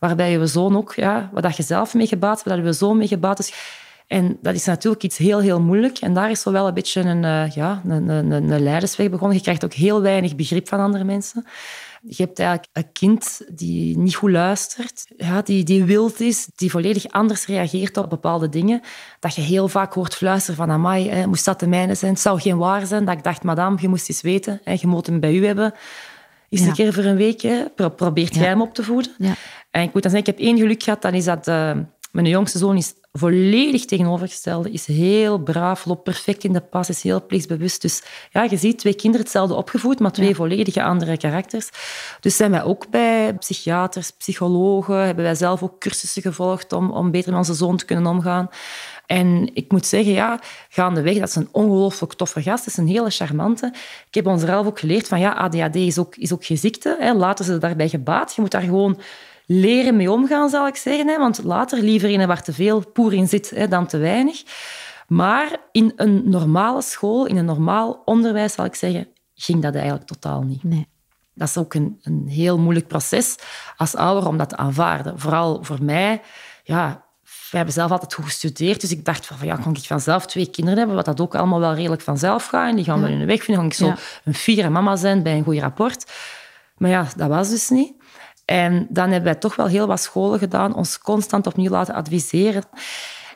waarbij 0.00 0.30
je 0.30 0.46
zoon 0.46 0.76
ook, 0.76 0.94
ja, 0.94 1.30
wat 1.32 1.56
je 1.56 1.62
zelf 1.62 1.94
mee 1.94 2.06
gebaat, 2.06 2.42
waar 2.42 2.64
je 2.64 2.72
zoon 2.72 2.96
mee 2.96 3.08
gebaat 3.08 3.38
is. 3.38 3.52
En 4.06 4.38
dat 4.42 4.54
is 4.54 4.64
natuurlijk 4.64 5.02
iets 5.02 5.16
heel, 5.16 5.40
heel 5.40 5.60
moeilijk. 5.60 5.98
En 5.98 6.14
daar 6.14 6.30
is 6.30 6.40
zo 6.40 6.52
wel 6.52 6.66
een 6.66 6.74
beetje 6.74 7.00
een, 7.00 7.22
uh, 7.22 7.50
ja, 7.50 7.82
een, 7.86 8.08
een, 8.08 8.30
een 8.30 8.62
leidersweg 8.62 9.10
begonnen. 9.10 9.36
Je 9.36 9.42
krijgt 9.42 9.64
ook 9.64 9.72
heel 9.72 10.02
weinig 10.02 10.36
begrip 10.36 10.68
van 10.68 10.80
andere 10.80 11.04
mensen. 11.04 11.46
Je 12.02 12.22
hebt 12.22 12.38
eigenlijk 12.38 12.68
een 12.72 12.92
kind 12.92 13.40
die 13.52 13.98
niet 13.98 14.14
goed 14.14 14.30
luistert, 14.30 15.06
ja, 15.16 15.42
die, 15.42 15.64
die 15.64 15.84
wild 15.84 16.20
is, 16.20 16.48
die 16.54 16.70
volledig 16.70 17.08
anders 17.08 17.46
reageert 17.46 17.96
op 17.96 18.10
bepaalde 18.10 18.48
dingen. 18.48 18.80
Dat 19.18 19.34
je 19.34 19.40
heel 19.40 19.68
vaak 19.68 19.92
hoort 19.92 20.14
fluisteren 20.14 20.56
van 20.56 20.70
amai, 20.70 21.10
hè, 21.10 21.26
moest 21.26 21.44
dat 21.44 21.60
de 21.60 21.66
mijne 21.66 21.94
zijn? 21.94 22.12
Het 22.12 22.20
zou 22.20 22.40
geen 22.40 22.58
waar 22.58 22.86
zijn. 22.86 23.04
Dat 23.04 23.16
ik 23.16 23.24
dacht, 23.24 23.42
madame, 23.42 23.78
je 23.80 23.88
moest 23.88 24.08
eens 24.08 24.20
weten. 24.20 24.60
Hè, 24.64 24.72
je 24.80 24.86
moet 24.86 25.06
hem 25.06 25.20
bij 25.20 25.34
u 25.34 25.46
hebben. 25.46 25.74
Is 26.48 26.60
een 26.60 26.72
keer 26.72 26.92
voor 26.92 27.04
een 27.04 27.16
week. 27.16 27.40
Hè, 27.40 27.64
probeert 27.96 28.34
jij 28.34 28.46
hem 28.46 28.60
op 28.62 28.74
te 28.74 28.82
voeden. 28.82 29.12
Ja. 29.18 29.34
En 29.70 29.82
ik 29.82 29.92
moet 29.92 30.02
dan 30.02 30.10
zeggen, 30.10 30.32
ik 30.32 30.38
heb 30.38 30.46
één 30.46 30.58
geluk 30.58 30.82
gehad. 30.82 31.02
Dan 31.02 31.14
is 31.14 31.24
dat... 31.24 31.48
Uh, 31.48 31.72
mijn 32.10 32.26
jongste 32.26 32.58
zoon 32.58 32.76
is 32.76 32.94
volledig 33.12 33.84
tegenovergestelde. 33.84 34.70
Is 34.70 34.86
heel 34.86 35.38
braaf, 35.38 35.84
loopt 35.84 36.02
perfect 36.02 36.44
in 36.44 36.52
de 36.52 36.60
pas, 36.60 36.88
is 36.88 37.02
heel 37.02 37.26
plichtsbewust. 37.26 37.82
Dus 37.82 38.02
ja, 38.30 38.42
je 38.42 38.56
ziet 38.56 38.78
twee 38.78 38.94
kinderen 38.94 39.26
hetzelfde 39.26 39.54
opgevoed, 39.54 39.98
maar 40.00 40.12
twee 40.12 40.34
volledige 40.34 40.82
andere 40.82 41.16
karakters. 41.16 41.70
Dus 42.20 42.36
zijn 42.36 42.50
wij 42.50 42.62
ook 42.62 42.90
bij 42.90 43.34
psychiaters, 43.34 44.10
psychologen, 44.10 45.04
hebben 45.04 45.24
wij 45.24 45.34
zelf 45.34 45.62
ook 45.62 45.80
cursussen 45.80 46.22
gevolgd 46.22 46.72
om, 46.72 46.90
om 46.90 47.10
beter 47.10 47.30
met 47.30 47.38
onze 47.38 47.54
zoon 47.54 47.76
te 47.76 47.84
kunnen 47.84 48.06
omgaan. 48.06 48.48
En 49.06 49.50
ik 49.54 49.72
moet 49.72 49.86
zeggen, 49.86 50.12
ja, 50.12 50.40
gaandeweg, 50.68 51.18
dat 51.18 51.28
is 51.28 51.34
een 51.34 51.48
ongelooflijk 51.52 52.12
toffe 52.12 52.42
gast. 52.42 52.64
Dat 52.64 52.72
is 52.72 52.76
een 52.76 52.88
hele 52.88 53.10
charmante. 53.10 53.72
Ik 54.08 54.14
heb 54.14 54.26
ons 54.26 54.42
zelf 54.42 54.66
ook 54.66 54.78
geleerd 54.78 55.08
van, 55.08 55.20
ja, 55.20 55.32
ADHD 55.32 55.74
is 55.74 55.98
ook, 55.98 56.16
is 56.16 56.32
ook 56.32 56.44
geen 56.44 56.58
ziekte. 56.58 56.96
Hè. 57.00 57.12
Laten 57.14 57.44
ze 57.44 57.58
daarbij 57.58 57.88
gebaat. 57.88 58.34
Je 58.34 58.40
moet 58.40 58.50
daar 58.50 58.62
gewoon 58.62 59.00
leren 59.52 59.96
mee 59.96 60.10
omgaan, 60.10 60.48
zal 60.48 60.66
ik 60.66 60.76
zeggen. 60.76 61.08
Hè? 61.08 61.18
Want 61.18 61.42
later 61.44 61.82
liever 61.82 62.10
in 62.10 62.26
waar 62.26 62.42
te 62.42 62.52
veel 62.52 62.90
poer 62.92 63.12
in 63.12 63.28
zit 63.28 63.50
hè, 63.50 63.68
dan 63.68 63.86
te 63.86 63.98
weinig. 63.98 64.42
Maar 65.06 65.56
in 65.72 65.92
een 65.96 66.30
normale 66.30 66.82
school, 66.82 67.26
in 67.26 67.36
een 67.36 67.44
normaal 67.44 68.02
onderwijs, 68.04 68.52
zal 68.52 68.64
ik 68.64 68.74
zeggen, 68.74 69.08
ging 69.34 69.62
dat 69.62 69.74
eigenlijk 69.74 70.06
totaal 70.06 70.42
niet. 70.42 70.64
Nee. 70.64 70.88
Dat 71.34 71.48
is 71.48 71.56
ook 71.56 71.74
een, 71.74 71.98
een 72.02 72.26
heel 72.28 72.58
moeilijk 72.58 72.86
proces 72.86 73.36
als 73.76 73.94
ouder 73.94 74.28
om 74.28 74.36
dat 74.36 74.48
te 74.48 74.56
aanvaarden. 74.56 75.18
Vooral 75.18 75.64
voor 75.64 75.82
mij, 75.82 76.22
ja, 76.64 77.04
we 77.50 77.56
hebben 77.56 77.74
zelf 77.74 77.90
altijd 77.90 78.14
goed 78.14 78.24
gestudeerd, 78.24 78.80
dus 78.80 78.90
ik 78.90 79.04
dacht 79.04 79.26
van, 79.26 79.46
ja, 79.46 79.56
kan 79.56 79.74
ik 79.74 79.84
vanzelf 79.84 80.26
twee 80.26 80.50
kinderen 80.50 80.78
hebben, 80.78 80.96
wat 80.96 81.04
dat 81.04 81.20
ook 81.20 81.34
allemaal 81.34 81.60
wel 81.60 81.74
redelijk 81.74 82.02
vanzelf 82.02 82.46
gaat. 82.46 82.68
En 82.68 82.76
die 82.76 82.84
gaan 82.84 83.00
wel 83.00 83.10
in 83.10 83.18
hun 83.18 83.26
weg 83.26 83.42
vinden. 83.42 83.68
Kan 83.68 83.70
ik 83.70 83.96
zo 83.96 84.02
een 84.24 84.34
fiere 84.34 84.68
mama 84.68 84.96
zijn 84.96 85.22
bij 85.22 85.36
een 85.36 85.44
goed 85.44 85.58
rapport. 85.58 86.12
Maar 86.76 86.90
ja, 86.90 87.06
dat 87.16 87.28
was 87.28 87.48
dus 87.48 87.68
niet. 87.68 87.99
En 88.50 88.86
dan 88.88 89.04
hebben 89.04 89.32
wij 89.32 89.40
toch 89.40 89.56
wel 89.56 89.66
heel 89.66 89.86
wat 89.86 90.00
scholen 90.00 90.38
gedaan, 90.38 90.74
ons 90.74 90.98
constant 90.98 91.46
opnieuw 91.46 91.70
laten 91.70 91.94
adviseren. 91.94 92.62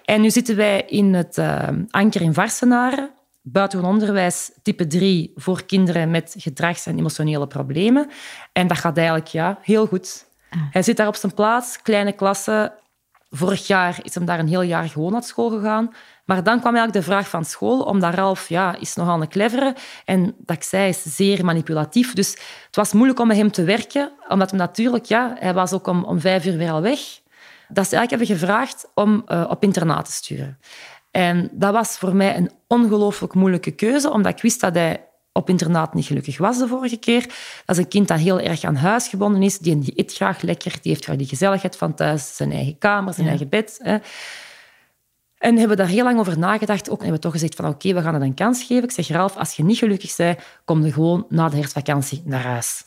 En 0.05 0.21
nu 0.21 0.31
zitten 0.31 0.57
wij 0.57 0.83
in 0.83 1.15
het 1.15 1.37
uh, 1.39 1.69
Anker 1.91 2.21
in 2.21 2.35
Varsenaren, 2.35 3.11
buitengewoon 3.43 3.93
onderwijs 3.93 4.51
type 4.63 4.87
3 4.87 5.33
voor 5.35 5.65
kinderen 5.65 6.11
met 6.11 6.35
gedrags- 6.39 6.87
en 6.87 6.99
emotionele 6.99 7.47
problemen. 7.47 8.11
En 8.53 8.67
dat 8.67 8.79
gaat 8.79 8.97
eigenlijk 8.97 9.29
ja, 9.29 9.59
heel 9.63 9.87
goed. 9.87 10.27
Ah. 10.51 10.61
Hij 10.71 10.83
zit 10.83 10.97
daar 10.97 11.09
op 11.09 11.17
zijn 11.17 11.35
plaats, 11.35 11.83
kleine 11.83 12.13
klassen. 12.13 12.73
Vorig 13.31 13.67
jaar 13.67 13.99
is 14.03 14.15
hem 14.15 14.25
daar 14.25 14.39
een 14.39 14.49
heel 14.49 14.63
jaar 14.63 14.89
gewoon 14.89 15.13
naar 15.13 15.23
school 15.23 15.51
gegaan. 15.51 15.95
Maar 16.25 16.43
dan 16.43 16.61
kwam 16.61 16.75
eigenlijk 16.75 17.07
de 17.07 17.13
vraag 17.13 17.29
van 17.29 17.45
school, 17.45 17.83
omdat 17.83 18.15
Ralf 18.15 18.49
ja, 18.49 18.77
is 18.79 18.95
nogal 18.95 19.21
een 19.21 19.29
clevere 19.29 19.75
en 20.05 20.35
dat 20.39 20.57
ik 20.57 20.63
zei, 20.63 20.89
is 20.89 21.03
zeer 21.03 21.45
manipulatief. 21.45 22.13
Dus 22.13 22.31
het 22.67 22.77
was 22.77 22.93
moeilijk 22.93 23.21
om 23.21 23.27
met 23.27 23.37
hem 23.37 23.51
te 23.51 23.65
werken, 23.65 24.13
omdat 24.29 24.51
hem 24.51 24.59
natuurlijk, 24.59 25.05
ja, 25.05 25.37
hij 25.39 25.55
was 25.55 25.73
ook 25.73 25.87
om, 25.87 26.05
om 26.05 26.21
vijf 26.21 26.47
uur 26.47 26.57
weer 26.57 26.71
al 26.71 26.83
weg. 26.83 26.99
Dat 27.69 27.89
ze 27.89 27.97
eigenlijk 27.97 28.11
hebben 28.11 28.27
gevraagd 28.27 28.91
om 28.95 29.23
uh, 29.27 29.47
op 29.49 29.63
internaat 29.63 30.05
te 30.05 30.13
sturen. 30.13 30.59
En 31.11 31.51
dat 31.53 31.73
was 31.73 31.97
voor 31.97 32.17
mij 32.17 32.37
een 32.37 32.51
ongelooflijk 32.67 33.35
moeilijke 33.35 33.71
keuze, 33.71 34.11
omdat 34.11 34.33
ik 34.33 34.43
wist 34.43 34.61
dat 34.61 34.75
hij 34.75 35.09
op 35.33 35.49
internaat 35.49 35.95
niet 35.95 36.07
gelukkig 36.07 36.39
was 36.39 36.59
de 36.59 36.69
vorige 36.69 36.97
keer. 36.97 37.21
Dat 37.65 37.77
is 37.77 37.79
een 37.79 37.89
kind 37.89 38.09
dat 38.09 38.19
heel 38.19 38.41
erg 38.41 38.65
aan 38.65 38.77
huis 38.77 39.09
gebonden 39.09 39.43
is. 39.43 39.59
Die 39.59 39.93
eet 39.95 40.15
graag 40.15 40.41
lekker, 40.41 40.73
die 40.83 40.93
heeft 40.93 41.05
graag 41.05 41.17
die 41.17 41.27
gezelligheid 41.27 41.77
van 41.77 41.95
thuis, 41.95 42.37
zijn 42.37 42.53
eigen 42.53 42.79
kamer, 42.79 43.15
zijn 43.15 43.29
eigen 43.29 43.49
bed. 43.49 43.79
Hè. 43.83 43.97
En 45.45 45.57
hebben 45.59 45.77
daar 45.77 45.87
heel 45.87 46.05
lang 46.05 46.19
over 46.19 46.39
nagedacht. 46.39 46.91
Ook 46.91 46.99
hebben 46.99 47.17
we 47.17 47.23
toch 47.23 47.33
gezegd 47.33 47.55
van 47.55 47.69
oké, 47.69 47.93
we 47.93 48.03
gaan 48.03 48.15
het 48.15 48.23
een 48.23 48.35
kans 48.35 48.63
geven. 48.63 48.83
Ik 48.83 48.91
zeg, 48.91 49.09
Ralf, 49.09 49.37
als 49.37 49.53
je 49.55 49.65
niet 49.65 49.79
gelukkig 49.79 50.17
bent, 50.17 50.39
kom 50.65 50.85
je 50.85 50.93
gewoon 50.93 51.27
na 51.29 51.49
de 51.49 51.57
herfstvakantie 51.57 52.23
naar 52.25 52.43
huis. 52.43 52.85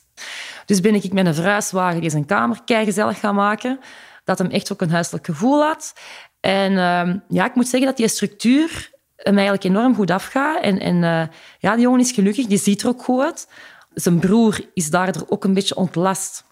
Dus 0.65 0.79
ben 0.79 0.95
ik 0.95 1.13
met 1.13 1.25
een 1.25 1.33
verhuiswagen 1.33 2.01
die 2.01 2.09
zijn 2.09 2.25
kamer 2.25 2.61
gezellig 2.65 3.19
gaan 3.19 3.35
maken. 3.35 3.79
Dat 4.23 4.37
hem 4.37 4.49
echt 4.49 4.71
ook 4.71 4.81
een 4.81 4.89
huiselijk 4.89 5.25
gevoel 5.25 5.61
had. 5.61 5.93
En 6.39 6.77
ehm, 6.77 7.17
ja, 7.27 7.45
ik 7.45 7.55
moet 7.55 7.67
zeggen 7.67 7.89
dat 7.89 7.97
die 7.97 8.07
structuur 8.07 8.91
hem 9.15 9.35
eigenlijk 9.35 9.63
enorm 9.63 9.95
goed 9.95 10.11
afgaat. 10.11 10.63
En, 10.63 10.79
en 10.79 10.95
uh, 10.95 11.23
ja, 11.59 11.73
die 11.73 11.81
jongen 11.81 11.99
is 11.99 12.11
gelukkig, 12.11 12.45
die 12.45 12.57
ziet 12.57 12.81
er 12.81 12.87
ook 12.87 13.03
goed 13.03 13.23
uit. 13.23 13.47
Zijn 13.93 14.19
broer 14.19 14.59
is 14.73 14.89
daardoor 14.89 15.25
ook 15.29 15.43
een 15.43 15.53
beetje 15.53 15.75
ontlast. 15.75 16.43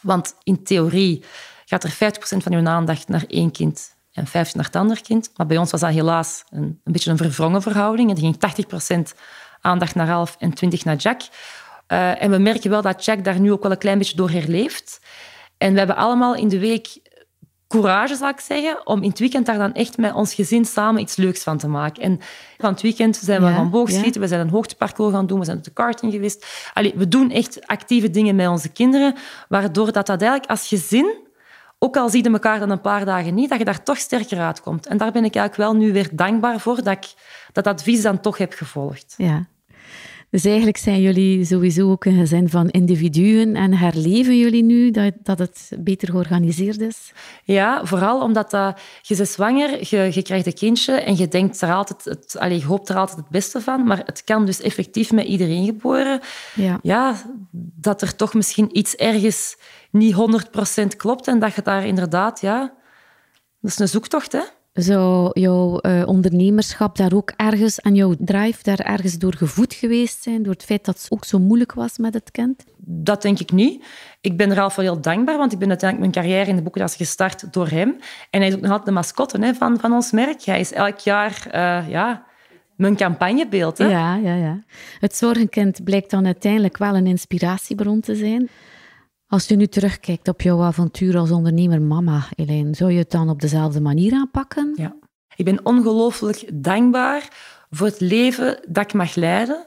Want 0.00 0.34
in 0.42 0.62
theorie 0.62 1.24
gaat 1.64 1.84
er 1.84 1.92
50% 1.92 1.96
van 2.36 2.52
je 2.52 2.68
aandacht 2.68 3.08
naar 3.08 3.24
één 3.28 3.50
kind 3.50 3.98
en 4.20 4.26
15 4.26 4.56
naar 4.56 4.66
het 4.66 4.76
andere 4.76 5.00
kind. 5.00 5.30
Maar 5.36 5.46
bij 5.46 5.56
ons 5.56 5.70
was 5.70 5.80
dat 5.80 5.90
helaas 5.90 6.44
een, 6.50 6.80
een 6.84 6.92
beetje 6.92 7.10
een 7.10 7.16
verwrongen 7.16 7.62
verhouding. 7.62 8.10
Er 8.10 8.18
ging 8.18 9.12
80% 9.12 9.18
aandacht 9.60 9.94
naar 9.94 10.06
Ralph 10.06 10.36
en 10.38 10.54
20 10.54 10.84
naar 10.84 10.96
Jack. 10.96 11.20
Uh, 11.88 12.22
en 12.22 12.30
we 12.30 12.38
merken 12.38 12.70
wel 12.70 12.82
dat 12.82 13.04
Jack 13.04 13.24
daar 13.24 13.40
nu 13.40 13.52
ook 13.52 13.62
wel 13.62 13.72
een 13.72 13.78
klein 13.78 13.98
beetje 13.98 14.16
door 14.16 14.30
herleeft. 14.30 15.00
En 15.58 15.72
we 15.72 15.78
hebben 15.78 15.96
allemaal 15.96 16.34
in 16.34 16.48
de 16.48 16.58
week 16.58 17.00
courage, 17.68 18.14
zal 18.14 18.28
ik 18.28 18.40
zeggen, 18.40 18.86
om 18.86 19.02
in 19.02 19.08
het 19.08 19.18
weekend 19.18 19.46
daar 19.46 19.58
dan 19.58 19.74
echt 19.74 19.98
met 19.98 20.12
ons 20.12 20.34
gezin 20.34 20.64
samen 20.64 21.02
iets 21.02 21.16
leuks 21.16 21.42
van 21.42 21.58
te 21.58 21.68
maken. 21.68 22.02
En 22.02 22.20
van 22.58 22.72
het 22.72 22.82
weekend 22.82 23.16
zijn 23.16 23.40
we 23.40 23.48
Ja, 23.48 23.54
gaan 23.54 23.70
boogschieten, 23.70 24.20
we 24.20 24.26
zijn 24.26 24.40
een 24.40 24.48
hoogteparcours 24.48 25.14
gaan 25.14 25.26
doen, 25.26 25.38
we 25.38 25.44
zijn 25.44 25.56
op 25.56 25.64
de 25.64 25.70
karting 25.70 26.12
geweest. 26.12 26.46
Allee, 26.72 26.92
we 26.96 27.08
doen 27.08 27.30
echt 27.30 27.66
actieve 27.66 28.10
dingen 28.10 28.36
met 28.36 28.48
onze 28.48 28.68
kinderen, 28.68 29.14
waardoor 29.48 29.92
dat, 29.92 30.06
dat 30.06 30.20
eigenlijk 30.20 30.50
als 30.50 30.68
gezin, 30.68 31.14
ook 31.82 31.96
al 31.96 32.08
zie 32.08 32.22
je 32.24 32.30
elkaar 32.30 32.58
dan 32.58 32.70
een 32.70 32.80
paar 32.80 33.04
dagen 33.04 33.34
niet, 33.34 33.48
dat 33.48 33.58
je 33.58 33.64
daar 33.64 33.82
toch 33.82 33.98
sterker 33.98 34.40
uitkomt. 34.40 34.86
En 34.86 34.96
daar 34.96 35.12
ben 35.12 35.24
ik 35.24 35.34
eigenlijk 35.36 35.70
wel 35.70 35.80
nu 35.80 35.92
weer 35.92 36.08
dankbaar 36.12 36.60
voor, 36.60 36.82
dat 36.82 36.96
ik 36.96 37.14
dat 37.52 37.66
advies 37.66 38.02
dan 38.02 38.20
toch 38.20 38.38
heb 38.38 38.52
gevolgd. 38.52 39.14
Ja. 39.16 39.46
Dus 40.30 40.44
eigenlijk 40.44 40.76
zijn 40.76 41.00
jullie 41.00 41.44
sowieso 41.44 41.90
ook 41.90 42.04
een 42.04 42.18
gezin 42.18 42.48
van 42.48 42.68
individuen 42.68 43.56
en 43.56 43.74
herleven 43.74 44.38
jullie 44.38 44.62
nu 44.62 44.90
dat, 44.90 45.12
dat 45.22 45.38
het 45.38 45.70
beter 45.78 46.08
georganiseerd 46.08 46.80
is? 46.80 47.12
Ja, 47.44 47.84
vooral 47.84 48.20
omdat 48.20 48.50
dat, 48.50 48.80
je 49.02 49.16
bent 49.16 49.28
zwanger, 49.28 49.78
je, 49.80 50.10
je 50.12 50.22
krijgt 50.22 50.46
een 50.46 50.54
kindje 50.54 50.92
en 50.92 51.16
je, 51.16 51.28
denkt 51.28 51.60
er 51.60 51.72
altijd 51.72 52.04
het, 52.04 52.36
allee, 52.38 52.58
je 52.58 52.64
hoopt 52.64 52.88
er 52.88 52.96
altijd 52.96 53.18
het 53.18 53.28
beste 53.28 53.60
van, 53.60 53.84
maar 53.84 54.02
het 54.04 54.24
kan 54.24 54.46
dus 54.46 54.60
effectief 54.60 55.12
met 55.12 55.26
iedereen 55.26 55.64
geboren. 55.64 56.20
Ja. 56.54 56.78
Ja, 56.82 57.16
dat 57.76 58.02
er 58.02 58.16
toch 58.16 58.34
misschien 58.34 58.78
iets 58.78 58.94
ergens 58.96 59.56
niet 59.90 60.14
100% 60.84 60.96
klopt 60.96 61.26
en 61.26 61.38
dat 61.38 61.54
je 61.54 61.62
daar 61.62 61.86
inderdaad, 61.86 62.40
ja, 62.40 62.74
dat 63.60 63.70
is 63.70 63.78
een 63.78 63.88
zoektocht, 63.88 64.32
hè? 64.32 64.42
Zou 64.72 65.40
jouw 65.40 65.78
eh, 65.78 66.02
ondernemerschap 66.06 66.96
daar 66.96 67.12
ook 67.12 67.32
ergens 67.36 67.80
en 67.80 67.94
jouw 67.94 68.14
drive 68.18 68.62
daar 68.62 68.78
ergens 68.78 69.18
door 69.18 69.34
gevoed 69.34 69.74
geweest 69.74 70.22
zijn, 70.22 70.42
door 70.42 70.52
het 70.52 70.64
feit 70.64 70.84
dat 70.84 70.98
het 71.00 71.10
ook 71.10 71.24
zo 71.24 71.38
moeilijk 71.38 71.72
was 71.72 71.98
met 71.98 72.14
het 72.14 72.30
kind? 72.30 72.64
Dat 72.76 73.22
denk 73.22 73.38
ik 73.38 73.52
niet. 73.52 73.84
Ik 74.20 74.36
ben 74.36 74.54
Ralf 74.54 74.76
wel 74.76 74.84
heel 74.84 75.00
dankbaar, 75.00 75.36
want 75.36 75.52
ik 75.52 75.58
ben 75.58 75.68
uiteindelijk 75.68 76.12
mijn 76.12 76.24
carrière 76.24 76.50
in 76.50 76.56
de 76.56 76.62
boekenkast 76.62 76.96
gestart 76.96 77.52
door 77.52 77.68
hem. 77.68 77.96
En 78.30 78.40
hij 78.40 78.48
is 78.48 78.54
ook 78.54 78.60
nog 78.60 78.70
altijd 78.70 78.88
de 78.88 78.94
mascotte 78.94 79.38
hè, 79.40 79.54
van, 79.54 79.78
van 79.80 79.92
ons 79.92 80.10
merk. 80.10 80.42
Hij 80.42 80.60
is 80.60 80.72
elk 80.72 80.98
jaar 80.98 81.46
eh, 81.50 81.88
ja, 81.88 82.24
mijn 82.76 82.96
campagnebeeld. 82.96 83.78
Hè? 83.78 83.86
Ja, 83.86 84.16
ja, 84.16 84.34
ja. 84.34 84.62
Het 85.00 85.16
zorgenkind 85.16 85.84
blijkt 85.84 86.10
dan 86.10 86.26
uiteindelijk 86.26 86.76
wel 86.76 86.96
een 86.96 87.06
inspiratiebron 87.06 88.00
te 88.00 88.14
zijn. 88.14 88.48
Als 89.30 89.46
je 89.46 89.56
nu 89.56 89.66
terugkijkt 89.66 90.28
op 90.28 90.40
jouw 90.40 90.62
avontuur 90.62 91.16
als 91.18 91.30
ondernemer 91.30 91.82
mama, 91.82 92.22
Elaine, 92.36 92.74
zou 92.74 92.90
je 92.92 92.98
het 92.98 93.10
dan 93.10 93.28
op 93.28 93.40
dezelfde 93.40 93.80
manier 93.80 94.12
aanpakken? 94.12 94.72
Ja. 94.76 94.94
Ik 95.36 95.44
ben 95.44 95.64
ongelooflijk 95.66 96.44
dankbaar 96.52 97.28
voor 97.70 97.86
het 97.86 98.00
leven 98.00 98.60
dat 98.68 98.84
ik 98.84 98.92
mag 98.92 99.14
leiden. 99.14 99.66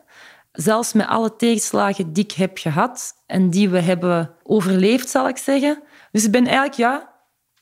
Zelfs 0.51 0.93
met 0.93 1.07
alle 1.07 1.35
tegenslagen 1.35 2.13
die 2.13 2.23
ik 2.23 2.31
heb 2.31 2.57
gehad 2.57 3.13
en 3.25 3.49
die 3.49 3.69
we 3.69 3.79
hebben 3.79 4.35
overleefd, 4.43 5.09
zal 5.09 5.27
ik 5.27 5.37
zeggen. 5.37 5.81
Dus 6.11 6.25
ik 6.25 6.31
ben 6.31 6.45
eigenlijk 6.45 6.75
ja, 6.75 7.13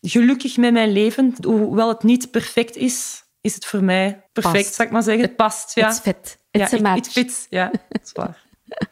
gelukkig 0.02 0.58
met 0.58 0.74
mijn 0.74 0.92
leven. 0.92 1.36
Hoewel 1.46 1.88
het 1.88 2.04
niet 2.04 2.32
perfect 2.32 2.76
is, 2.76 3.24
is 3.42 3.54
het 3.56 3.66
voor 3.66 3.84
mij 3.84 4.24
perfect, 4.34 4.64
Past. 4.64 4.74
zal 4.76 4.86
ik 4.86 4.92
maar 4.92 5.04
zeggen. 5.04 5.24
Het 5.24 5.36
past, 5.36 5.76
ja. 5.76 5.88
It's 5.90 6.00
fit. 6.00 6.38
ja, 6.52 6.64
It's 6.64 6.74
a 6.74 6.76
it- 6.76 6.82
match. 6.84 6.98
it 6.98 7.08
fits, 7.12 7.48
ja. 7.50 7.72
Dat 7.90 8.02
is 8.04 8.12
waar. 8.12 8.44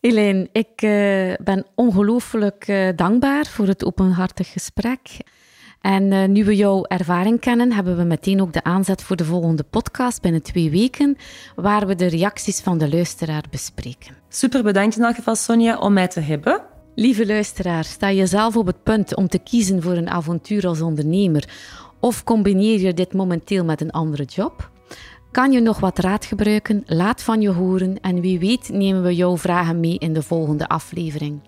Elaine, 0.00 0.48
ik 0.52 0.82
eh, 0.82 1.44
ben 1.44 1.66
ongelooflijk 1.74 2.68
eh, 2.68 2.88
dankbaar 2.96 3.46
voor 3.46 3.66
het 3.66 3.84
openhartig 3.84 4.52
gesprek. 4.52 5.00
En 5.80 6.12
eh, 6.12 6.28
nu 6.28 6.44
we 6.44 6.56
jouw 6.56 6.84
ervaring 6.84 7.40
kennen, 7.40 7.72
hebben 7.72 7.96
we 7.96 8.02
meteen 8.02 8.40
ook 8.40 8.52
de 8.52 8.62
aanzet 8.62 9.02
voor 9.02 9.16
de 9.16 9.24
volgende 9.24 9.62
podcast 9.62 10.22
binnen 10.22 10.42
twee 10.42 10.70
weken, 10.70 11.16
waar 11.54 11.86
we 11.86 11.94
de 11.94 12.06
reacties 12.06 12.60
van 12.60 12.78
de 12.78 12.88
luisteraar 12.88 13.44
bespreken. 13.50 14.16
Super 14.28 14.62
bedankt 14.62 14.96
in 14.96 15.02
elk 15.02 15.14
geval, 15.14 15.36
Sonja, 15.36 15.78
om 15.78 15.92
mij 15.92 16.08
te 16.08 16.20
hebben. 16.20 16.62
Lieve 16.94 17.26
luisteraar, 17.26 17.84
sta 17.84 18.08
je 18.08 18.26
zelf 18.26 18.56
op 18.56 18.66
het 18.66 18.82
punt 18.82 19.16
om 19.16 19.28
te 19.28 19.38
kiezen 19.38 19.82
voor 19.82 19.92
een 19.92 20.10
avontuur 20.10 20.66
als 20.66 20.80
ondernemer? 20.80 21.48
Of 22.00 22.24
combineer 22.24 22.80
je 22.80 22.94
dit 22.94 23.12
momenteel 23.12 23.64
met 23.64 23.80
een 23.80 23.90
andere 23.90 24.24
job? 24.24 24.70
Kan 25.36 25.52
je 25.52 25.60
nog 25.60 25.80
wat 25.80 25.98
raad 25.98 26.24
gebruiken? 26.24 26.82
Laat 26.86 27.22
van 27.22 27.40
je 27.40 27.50
horen 27.50 28.00
en 28.00 28.20
wie 28.20 28.38
weet 28.38 28.68
nemen 28.68 29.02
we 29.02 29.14
jouw 29.14 29.36
vragen 29.36 29.80
mee 29.80 29.98
in 29.98 30.12
de 30.12 30.22
volgende 30.22 30.68
aflevering. 30.68 31.40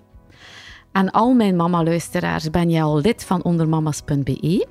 Aan 0.93 1.11
al 1.11 1.35
mijn 1.35 1.57
mama-luisteraars 1.57 2.51
ben 2.51 2.71
je 2.71 2.83
al 2.83 3.01
lid 3.01 3.25
van 3.25 3.45
ondermamas.be, 3.45 4.67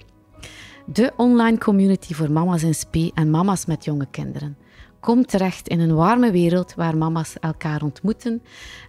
de 0.86 1.12
online 1.16 1.58
community 1.58 2.14
voor 2.14 2.32
mama's 2.32 2.64
in 2.64 2.76
spe 2.76 3.12
en 3.14 3.30
mama's 3.30 3.66
met 3.66 3.86
jonge 3.86 4.08
kinderen. 4.12 4.58
Kom 5.00 5.26
terecht 5.26 5.68
in 5.68 5.80
een 5.80 5.96
warme 5.96 6.32
wereld 6.32 6.74
waar 6.76 6.98
mama's 6.98 7.36
elkaar 7.40 7.84
ontmoeten 7.84 8.42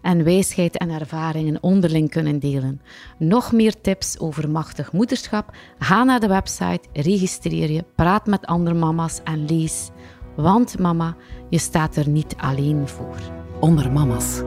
en 0.03 0.25
wijsheid 0.25 0.77
en 0.77 0.91
ervaringen 0.91 1.63
onderling 1.63 2.11
kunnen 2.11 2.39
delen. 2.39 2.81
Nog 3.19 3.53
meer 3.53 3.81
tips 3.81 4.19
over 4.19 4.51
machtig 4.51 4.93
moederschap? 4.93 5.57
Ga 5.79 6.05
naar 6.05 6.21
de 6.21 6.29
website, 6.29 6.81
registreer 6.93 7.71
je, 7.71 7.85
praat 7.95 8.27
met 8.27 8.47
andere 8.47 8.77
mama's 8.77 9.21
en 9.25 9.45
lees. 9.45 9.91
Want 10.39 10.79
mama, 10.79 11.17
je 11.49 11.59
staat 11.59 11.97
er 11.97 12.09
niet 12.09 12.35
alleen 12.37 12.89
voor. 12.89 13.17
Onder 13.61 13.93
mama's. 13.93 14.43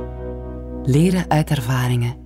Leren 0.83 1.29
uit 1.29 1.49
ervaringen 1.49 2.20